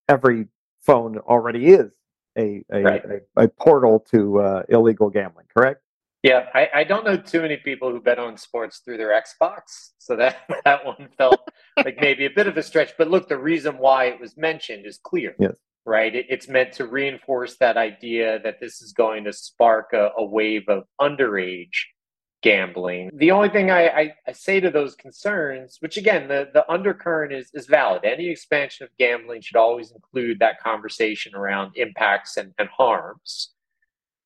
every 0.07 0.47
phone 0.79 1.17
already 1.17 1.69
is 1.69 1.89
a, 2.37 2.63
a, 2.71 2.81
right. 2.81 3.03
a, 3.37 3.43
a, 3.43 3.47
portal 3.47 3.99
to 4.11 4.39
uh, 4.39 4.63
illegal 4.69 5.09
gambling, 5.09 5.45
correct? 5.55 5.81
Yeah, 6.23 6.47
I, 6.53 6.69
I, 6.73 6.83
don't 6.85 7.03
know 7.05 7.17
too 7.17 7.41
many 7.41 7.57
people 7.57 7.91
who 7.91 7.99
bet 7.99 8.17
on 8.17 8.37
sports 8.37 8.79
through 8.83 8.95
their 8.97 9.09
Xbox, 9.09 9.91
so 9.97 10.15
that 10.15 10.37
that 10.65 10.85
one 10.85 11.09
felt 11.17 11.47
like 11.77 11.97
maybe 12.01 12.25
a 12.25 12.29
bit 12.29 12.47
of 12.47 12.57
a 12.57 12.63
stretch. 12.63 12.93
But 12.97 13.09
look, 13.09 13.27
the 13.27 13.37
reason 13.37 13.77
why 13.77 14.05
it 14.05 14.19
was 14.19 14.37
mentioned 14.37 14.85
is 14.85 14.99
clear. 15.03 15.35
Yes. 15.37 15.55
Right. 15.85 16.15
It, 16.15 16.27
it's 16.29 16.47
meant 16.47 16.71
to 16.73 16.87
reinforce 16.87 17.57
that 17.57 17.75
idea 17.75 18.39
that 18.43 18.61
this 18.61 18.81
is 18.81 18.93
going 18.93 19.25
to 19.25 19.33
spark 19.33 19.91
a, 19.91 20.11
a 20.17 20.23
wave 20.23 20.63
of 20.69 20.85
underage 21.01 21.75
gambling. 22.43 23.09
The 23.15 23.31
only 23.31 23.49
thing 23.49 23.71
I, 23.71 23.87
I, 23.87 24.13
I, 24.27 24.31
say 24.33 24.59
to 24.59 24.69
those 24.69 24.95
concerns, 24.95 25.77
which 25.79 25.97
again, 25.97 26.27
the, 26.27 26.49
the 26.53 26.69
undercurrent 26.69 27.31
is, 27.33 27.49
is 27.53 27.65
valid. 27.67 28.03
Any 28.03 28.27
expansion 28.27 28.83
of 28.83 28.95
gambling 28.99 29.41
should 29.41 29.55
always 29.55 29.91
include 29.91 30.39
that 30.39 30.61
conversation 30.61 31.33
around 31.33 31.71
impacts 31.75 32.37
and, 32.37 32.53
and 32.59 32.67
harms. 32.67 33.53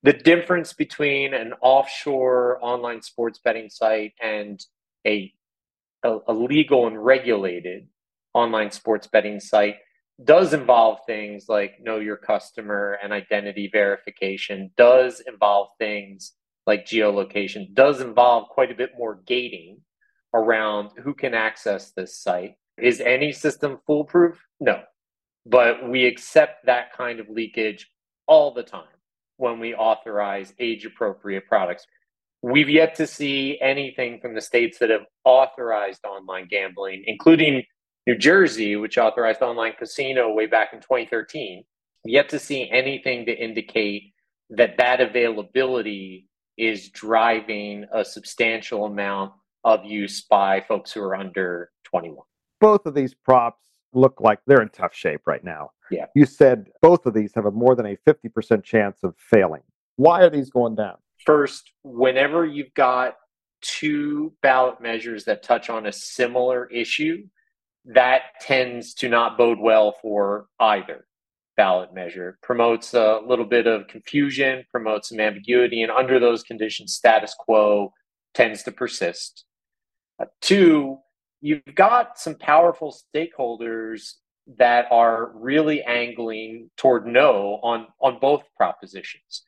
The 0.01 0.13
difference 0.13 0.73
between 0.73 1.34
an 1.34 1.53
offshore 1.62 2.58
online 2.62 3.03
sports 3.03 3.39
betting 3.43 3.69
site 3.69 4.13
and 4.21 4.60
a, 5.06 5.32
a, 6.03 6.17
a 6.27 6.34
legal 6.34 6.88
and 6.88 7.03
regulated 7.03 7.88
online 8.34 8.71
sports 8.71 9.08
betting 9.08 9.39
site 9.39 9.75
does 10.23 10.53
involve 10.53 10.99
things 11.06 11.45
like 11.47 11.80
know 11.80 11.97
your 11.99 12.17
customer 12.17 12.97
and 13.03 13.13
identity 13.13 13.69
verification, 13.71 14.71
does 14.75 15.21
involve 15.27 15.69
things 15.77 16.34
like 16.67 16.86
geolocation 16.86 17.73
does 17.73 18.01
involve 18.01 18.49
quite 18.49 18.71
a 18.71 18.75
bit 18.75 18.91
more 18.97 19.21
gating 19.25 19.80
around 20.34 20.91
who 21.03 21.13
can 21.13 21.34
access 21.34 21.91
this 21.91 22.19
site. 22.19 22.56
Is 22.77 23.01
any 23.01 23.32
system 23.32 23.80
foolproof? 23.88 24.45
No. 24.60 24.84
but 25.45 25.89
we 25.89 26.06
accept 26.06 26.65
that 26.65 26.93
kind 26.93 27.19
of 27.19 27.30
leakage 27.30 27.89
all 28.27 28.53
the 28.53 28.63
time 28.63 28.84
when 29.38 29.60
we 29.60 29.73
authorize 29.73 30.53
age 30.60 30.86
appropriate 30.86 31.47
products. 31.47 31.86
We've 32.41 32.69
yet 32.69 32.95
to 32.95 33.08
see 33.08 33.58
anything 33.62 34.19
from 34.19 34.36
the 34.36 34.41
states 34.41 34.77
that 34.80 34.89
have 34.89 35.06
authorized 35.23 36.06
online 36.06 36.47
gambling, 36.49 37.03
including 37.08 37.63
New 38.06 38.17
Jersey, 38.17 38.75
which 38.75 38.97
authorized 38.97 39.41
online 39.41 39.73
casino 39.80 40.34
way 40.34 40.45
back 40.47 40.69
in 40.73 40.80
2013. 40.80 41.63
Yet 42.06 42.30
to 42.30 42.39
see 42.39 42.69
anything 42.69 43.25
to 43.25 43.34
indicate 43.34 44.13
that 44.49 44.77
that 44.77 45.01
availability 45.01 46.27
is 46.57 46.89
driving 46.89 47.85
a 47.93 48.03
substantial 48.03 48.85
amount 48.85 49.33
of 49.63 49.85
use 49.85 50.25
by 50.29 50.61
folks 50.61 50.91
who 50.91 51.01
are 51.01 51.15
under 51.15 51.71
21. 51.83 52.25
Both 52.59 52.85
of 52.85 52.95
these 52.95 53.13
props 53.13 53.63
look 53.93 54.19
like 54.19 54.39
they're 54.47 54.61
in 54.61 54.69
tough 54.69 54.93
shape 54.93 55.21
right 55.25 55.43
now. 55.43 55.71
Yeah. 55.91 56.05
You 56.15 56.25
said 56.25 56.67
both 56.81 57.05
of 57.05 57.13
these 57.13 57.33
have 57.35 57.45
a 57.45 57.51
more 57.51 57.75
than 57.75 57.85
a 57.85 57.97
50% 58.07 58.63
chance 58.63 58.99
of 59.03 59.15
failing. 59.17 59.61
Why 59.95 60.21
are 60.21 60.29
these 60.29 60.49
going 60.49 60.75
down? 60.75 60.95
First, 61.25 61.71
whenever 61.83 62.45
you've 62.45 62.73
got 62.73 63.15
two 63.61 64.33
ballot 64.41 64.81
measures 64.81 65.25
that 65.25 65.43
touch 65.43 65.69
on 65.69 65.87
a 65.87 65.91
similar 65.91 66.67
issue, 66.67 67.23
that 67.85 68.21
tends 68.41 68.93
to 68.95 69.09
not 69.09 69.37
bode 69.37 69.59
well 69.59 69.95
for 70.01 70.47
either 70.59 71.07
ballot 71.57 71.93
measure. 71.93 72.37
Promotes 72.41 72.93
a 72.93 73.19
little 73.25 73.45
bit 73.45 73.67
of 73.67 73.87
confusion, 73.87 74.63
promotes 74.71 75.09
some 75.09 75.19
ambiguity, 75.19 75.81
and 75.81 75.91
under 75.91 76.19
those 76.19 76.43
conditions, 76.43 76.93
status 76.93 77.35
quo 77.37 77.91
tends 78.33 78.63
to 78.63 78.71
persist. 78.71 79.45
Uh, 80.21 80.25
two, 80.41 80.97
you've 81.41 81.75
got 81.75 82.17
some 82.17 82.35
powerful 82.35 82.95
stakeholders 82.95 84.13
that 84.57 84.85
are 84.91 85.31
really 85.35 85.83
angling 85.83 86.69
toward 86.77 87.05
no 87.05 87.59
on 87.63 87.87
on 87.99 88.19
both 88.19 88.43
propositions. 88.55 89.43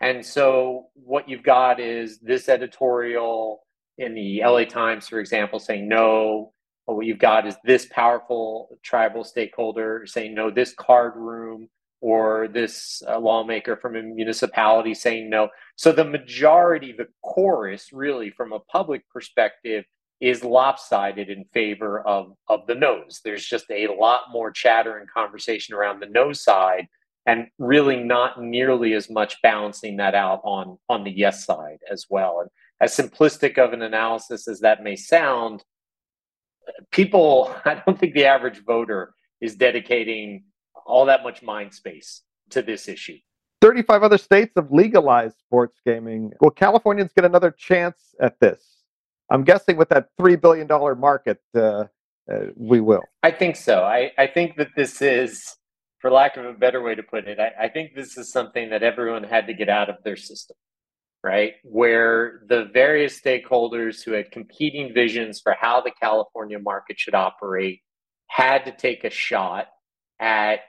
And 0.00 0.24
so 0.24 0.86
what 0.94 1.28
you've 1.28 1.42
got 1.42 1.78
is 1.78 2.18
this 2.20 2.48
editorial 2.48 3.60
in 3.98 4.14
the 4.14 4.40
LA 4.42 4.64
Times, 4.64 5.08
for 5.08 5.20
example, 5.20 5.58
saying 5.58 5.88
no. 5.88 6.52
What 6.94 7.06
you've 7.06 7.18
got 7.18 7.46
is 7.46 7.56
this 7.64 7.86
powerful 7.90 8.78
tribal 8.82 9.24
stakeholder 9.24 10.04
saying 10.06 10.34
no, 10.34 10.50
this 10.50 10.74
card 10.74 11.14
room 11.16 11.68
or 12.00 12.48
this 12.48 13.02
uh, 13.06 13.18
lawmaker 13.18 13.76
from 13.76 13.96
a 13.96 14.02
municipality 14.02 14.94
saying 14.94 15.28
no. 15.28 15.48
So 15.76 15.92
the 15.92 16.04
majority, 16.04 16.92
the 16.92 17.08
chorus, 17.22 17.92
really, 17.92 18.30
from 18.30 18.52
a 18.52 18.60
public 18.60 19.08
perspective, 19.10 19.84
is 20.20 20.44
lopsided 20.44 21.30
in 21.30 21.44
favor 21.52 22.06
of 22.06 22.34
of 22.48 22.66
the 22.66 22.74
nose. 22.74 23.20
There's 23.24 23.44
just 23.44 23.70
a 23.70 23.88
lot 23.88 24.24
more 24.32 24.50
chatter 24.50 24.98
and 24.98 25.10
conversation 25.10 25.74
around 25.74 26.00
the 26.00 26.06
nose 26.06 26.42
side, 26.42 26.86
and 27.26 27.46
really 27.58 27.96
not 27.96 28.42
nearly 28.42 28.92
as 28.94 29.10
much 29.10 29.36
balancing 29.42 29.96
that 29.96 30.14
out 30.14 30.40
on 30.44 30.78
on 30.88 31.04
the 31.04 31.10
yes 31.10 31.44
side 31.44 31.78
as 31.90 32.06
well. 32.10 32.40
And 32.40 32.50
as 32.80 32.96
simplistic 32.96 33.58
of 33.58 33.72
an 33.72 33.82
analysis 33.82 34.48
as 34.48 34.60
that 34.60 34.82
may 34.82 34.96
sound, 34.96 35.64
people, 36.90 37.54
I 37.64 37.82
don't 37.86 37.98
think 37.98 38.14
the 38.14 38.24
average 38.24 38.64
voter 38.64 39.14
is 39.40 39.56
dedicating 39.56 40.44
all 40.86 41.06
that 41.06 41.22
much 41.22 41.42
mind 41.42 41.74
space 41.74 42.22
to 42.50 42.62
this 42.62 42.88
issue. 42.88 43.18
35 43.60 44.02
other 44.02 44.18
states 44.18 44.52
have 44.56 44.70
legalized 44.70 45.36
sports 45.38 45.76
gaming. 45.84 46.32
Will 46.40 46.50
Californians 46.50 47.12
get 47.14 47.24
another 47.24 47.50
chance 47.50 48.14
at 48.20 48.40
this? 48.40 48.84
I'm 49.30 49.44
guessing 49.44 49.76
with 49.76 49.90
that 49.90 50.08
$3 50.18 50.40
billion 50.40 50.66
market, 50.98 51.40
uh, 51.54 51.84
uh, 52.30 52.46
we 52.56 52.80
will. 52.80 53.02
I 53.22 53.30
think 53.30 53.56
so. 53.56 53.82
I, 53.82 54.12
I 54.18 54.26
think 54.26 54.56
that 54.56 54.68
this 54.76 55.02
is, 55.02 55.56
for 55.98 56.10
lack 56.10 56.36
of 56.36 56.44
a 56.46 56.52
better 56.52 56.82
way 56.82 56.94
to 56.94 57.02
put 57.02 57.28
it, 57.28 57.38
I, 57.38 57.64
I 57.64 57.68
think 57.68 57.94
this 57.94 58.16
is 58.16 58.32
something 58.32 58.70
that 58.70 58.82
everyone 58.82 59.22
had 59.24 59.46
to 59.46 59.54
get 59.54 59.68
out 59.68 59.90
of 59.90 59.96
their 60.04 60.16
system, 60.16 60.56
right? 61.22 61.54
Where 61.62 62.42
the 62.48 62.70
various 62.72 63.20
stakeholders 63.20 64.02
who 64.02 64.12
had 64.12 64.30
competing 64.30 64.94
visions 64.94 65.40
for 65.40 65.54
how 65.58 65.80
the 65.80 65.92
California 66.00 66.58
market 66.58 66.98
should 66.98 67.14
operate 67.14 67.82
had 68.28 68.64
to 68.64 68.72
take 68.72 69.04
a 69.04 69.10
shot 69.10 69.66
at 70.18 70.60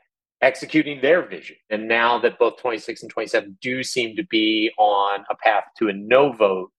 executing 0.41 1.01
their 1.01 1.27
vision. 1.27 1.55
And 1.69 1.87
now 1.87 2.19
that 2.19 2.39
both 2.39 2.57
26 2.57 3.03
and 3.03 3.11
27 3.11 3.57
do 3.61 3.83
seem 3.83 4.15
to 4.15 4.25
be 4.25 4.71
on 4.77 5.23
a 5.29 5.35
path 5.35 5.65
to 5.77 5.89
a 5.89 5.93
no 5.93 6.31
vote, 6.33 6.71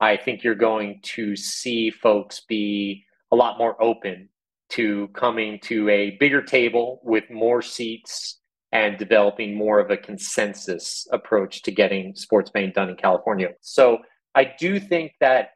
I 0.00 0.16
think 0.16 0.44
you're 0.44 0.54
going 0.54 1.00
to 1.02 1.34
see 1.34 1.90
folks 1.90 2.42
be 2.46 3.04
a 3.32 3.36
lot 3.36 3.58
more 3.58 3.82
open 3.82 4.28
to 4.68 5.08
coming 5.08 5.58
to 5.62 5.88
a 5.88 6.10
bigger 6.18 6.42
table 6.42 7.00
with 7.02 7.24
more 7.30 7.62
seats 7.62 8.40
and 8.76 8.98
developing 8.98 9.54
more 9.54 9.78
of 9.78 9.90
a 9.90 9.96
consensus 9.96 11.08
approach 11.10 11.62
to 11.62 11.70
getting 11.70 12.14
sports 12.14 12.50
betting 12.50 12.72
done 12.72 12.90
in 12.90 12.96
California. 12.96 13.48
So 13.62 14.00
I 14.34 14.52
do 14.58 14.78
think 14.78 15.12
that 15.20 15.52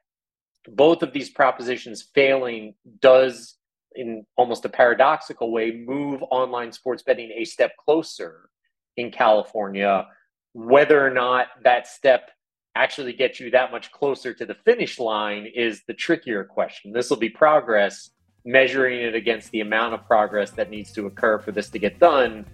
both 0.66 1.02
of 1.02 1.12
these 1.12 1.28
propositions 1.28 2.08
failing 2.14 2.74
does, 3.00 3.58
in 3.94 4.24
almost 4.38 4.64
a 4.64 4.70
paradoxical 4.70 5.52
way, 5.52 5.70
move 5.70 6.22
online 6.30 6.72
sports 6.72 7.02
betting 7.02 7.30
a 7.36 7.44
step 7.44 7.72
closer 7.76 8.48
in 8.96 9.10
California. 9.10 10.06
Whether 10.54 11.06
or 11.06 11.10
not 11.10 11.48
that 11.62 11.86
step 11.86 12.30
actually 12.74 13.12
gets 13.12 13.38
you 13.38 13.50
that 13.50 13.70
much 13.70 13.92
closer 13.92 14.32
to 14.32 14.46
the 14.46 14.56
finish 14.64 14.98
line 14.98 15.46
is 15.54 15.82
the 15.86 15.92
trickier 15.92 16.42
question. 16.44 16.90
This 16.90 17.10
will 17.10 17.18
be 17.18 17.28
progress. 17.28 18.12
Measuring 18.46 19.00
it 19.00 19.14
against 19.14 19.50
the 19.50 19.60
amount 19.60 19.92
of 19.92 20.06
progress 20.06 20.50
that 20.52 20.70
needs 20.70 20.90
to 20.92 21.04
occur 21.04 21.38
for 21.38 21.52
this 21.52 21.68
to 21.68 21.78
get 21.78 21.98
done, 22.00 22.46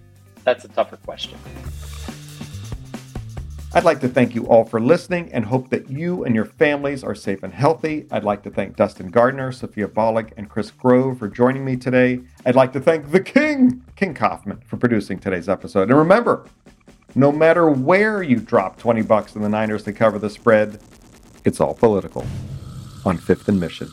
that's 0.47 0.63
a 0.63 0.69
tougher 0.69 0.95
question. 0.95 1.37
I'd 3.73 3.83
like 3.83 3.99
to 3.99 4.07
thank 4.07 4.33
you 4.33 4.47
all 4.47 4.63
for 4.63 4.79
listening 4.79 5.29
and 5.33 5.43
hope 5.43 5.69
that 5.71 5.89
you 5.89 6.23
and 6.23 6.33
your 6.33 6.45
families 6.45 7.03
are 7.03 7.13
safe 7.13 7.43
and 7.43 7.53
healthy. 7.53 8.07
I'd 8.11 8.23
like 8.23 8.43
to 8.43 8.49
thank 8.49 8.77
Dustin 8.77 9.09
Gardner, 9.09 9.51
Sophia 9.51 9.89
Bollig, 9.89 10.31
and 10.37 10.49
Chris 10.49 10.71
Grove 10.71 11.19
for 11.19 11.27
joining 11.27 11.65
me 11.65 11.75
today. 11.75 12.21
I'd 12.45 12.55
like 12.55 12.71
to 12.73 12.79
thank 12.79 13.11
the 13.11 13.19
King, 13.19 13.83
King 13.97 14.13
Kaufman, 14.13 14.61
for 14.65 14.77
producing 14.77 15.19
today's 15.19 15.49
episode. 15.49 15.89
And 15.89 15.97
remember, 15.97 16.47
no 17.13 17.29
matter 17.29 17.69
where 17.69 18.23
you 18.23 18.37
drop 18.37 18.77
20 18.77 19.01
bucks 19.01 19.35
in 19.35 19.41
the 19.41 19.49
Niners 19.49 19.83
to 19.83 19.91
cover 19.91 20.17
the 20.17 20.29
spread, 20.29 20.79
it's 21.43 21.59
all 21.59 21.73
political 21.73 22.25
on 23.05 23.17
Fifth 23.17 23.49
and 23.49 23.59
Mission. 23.59 23.89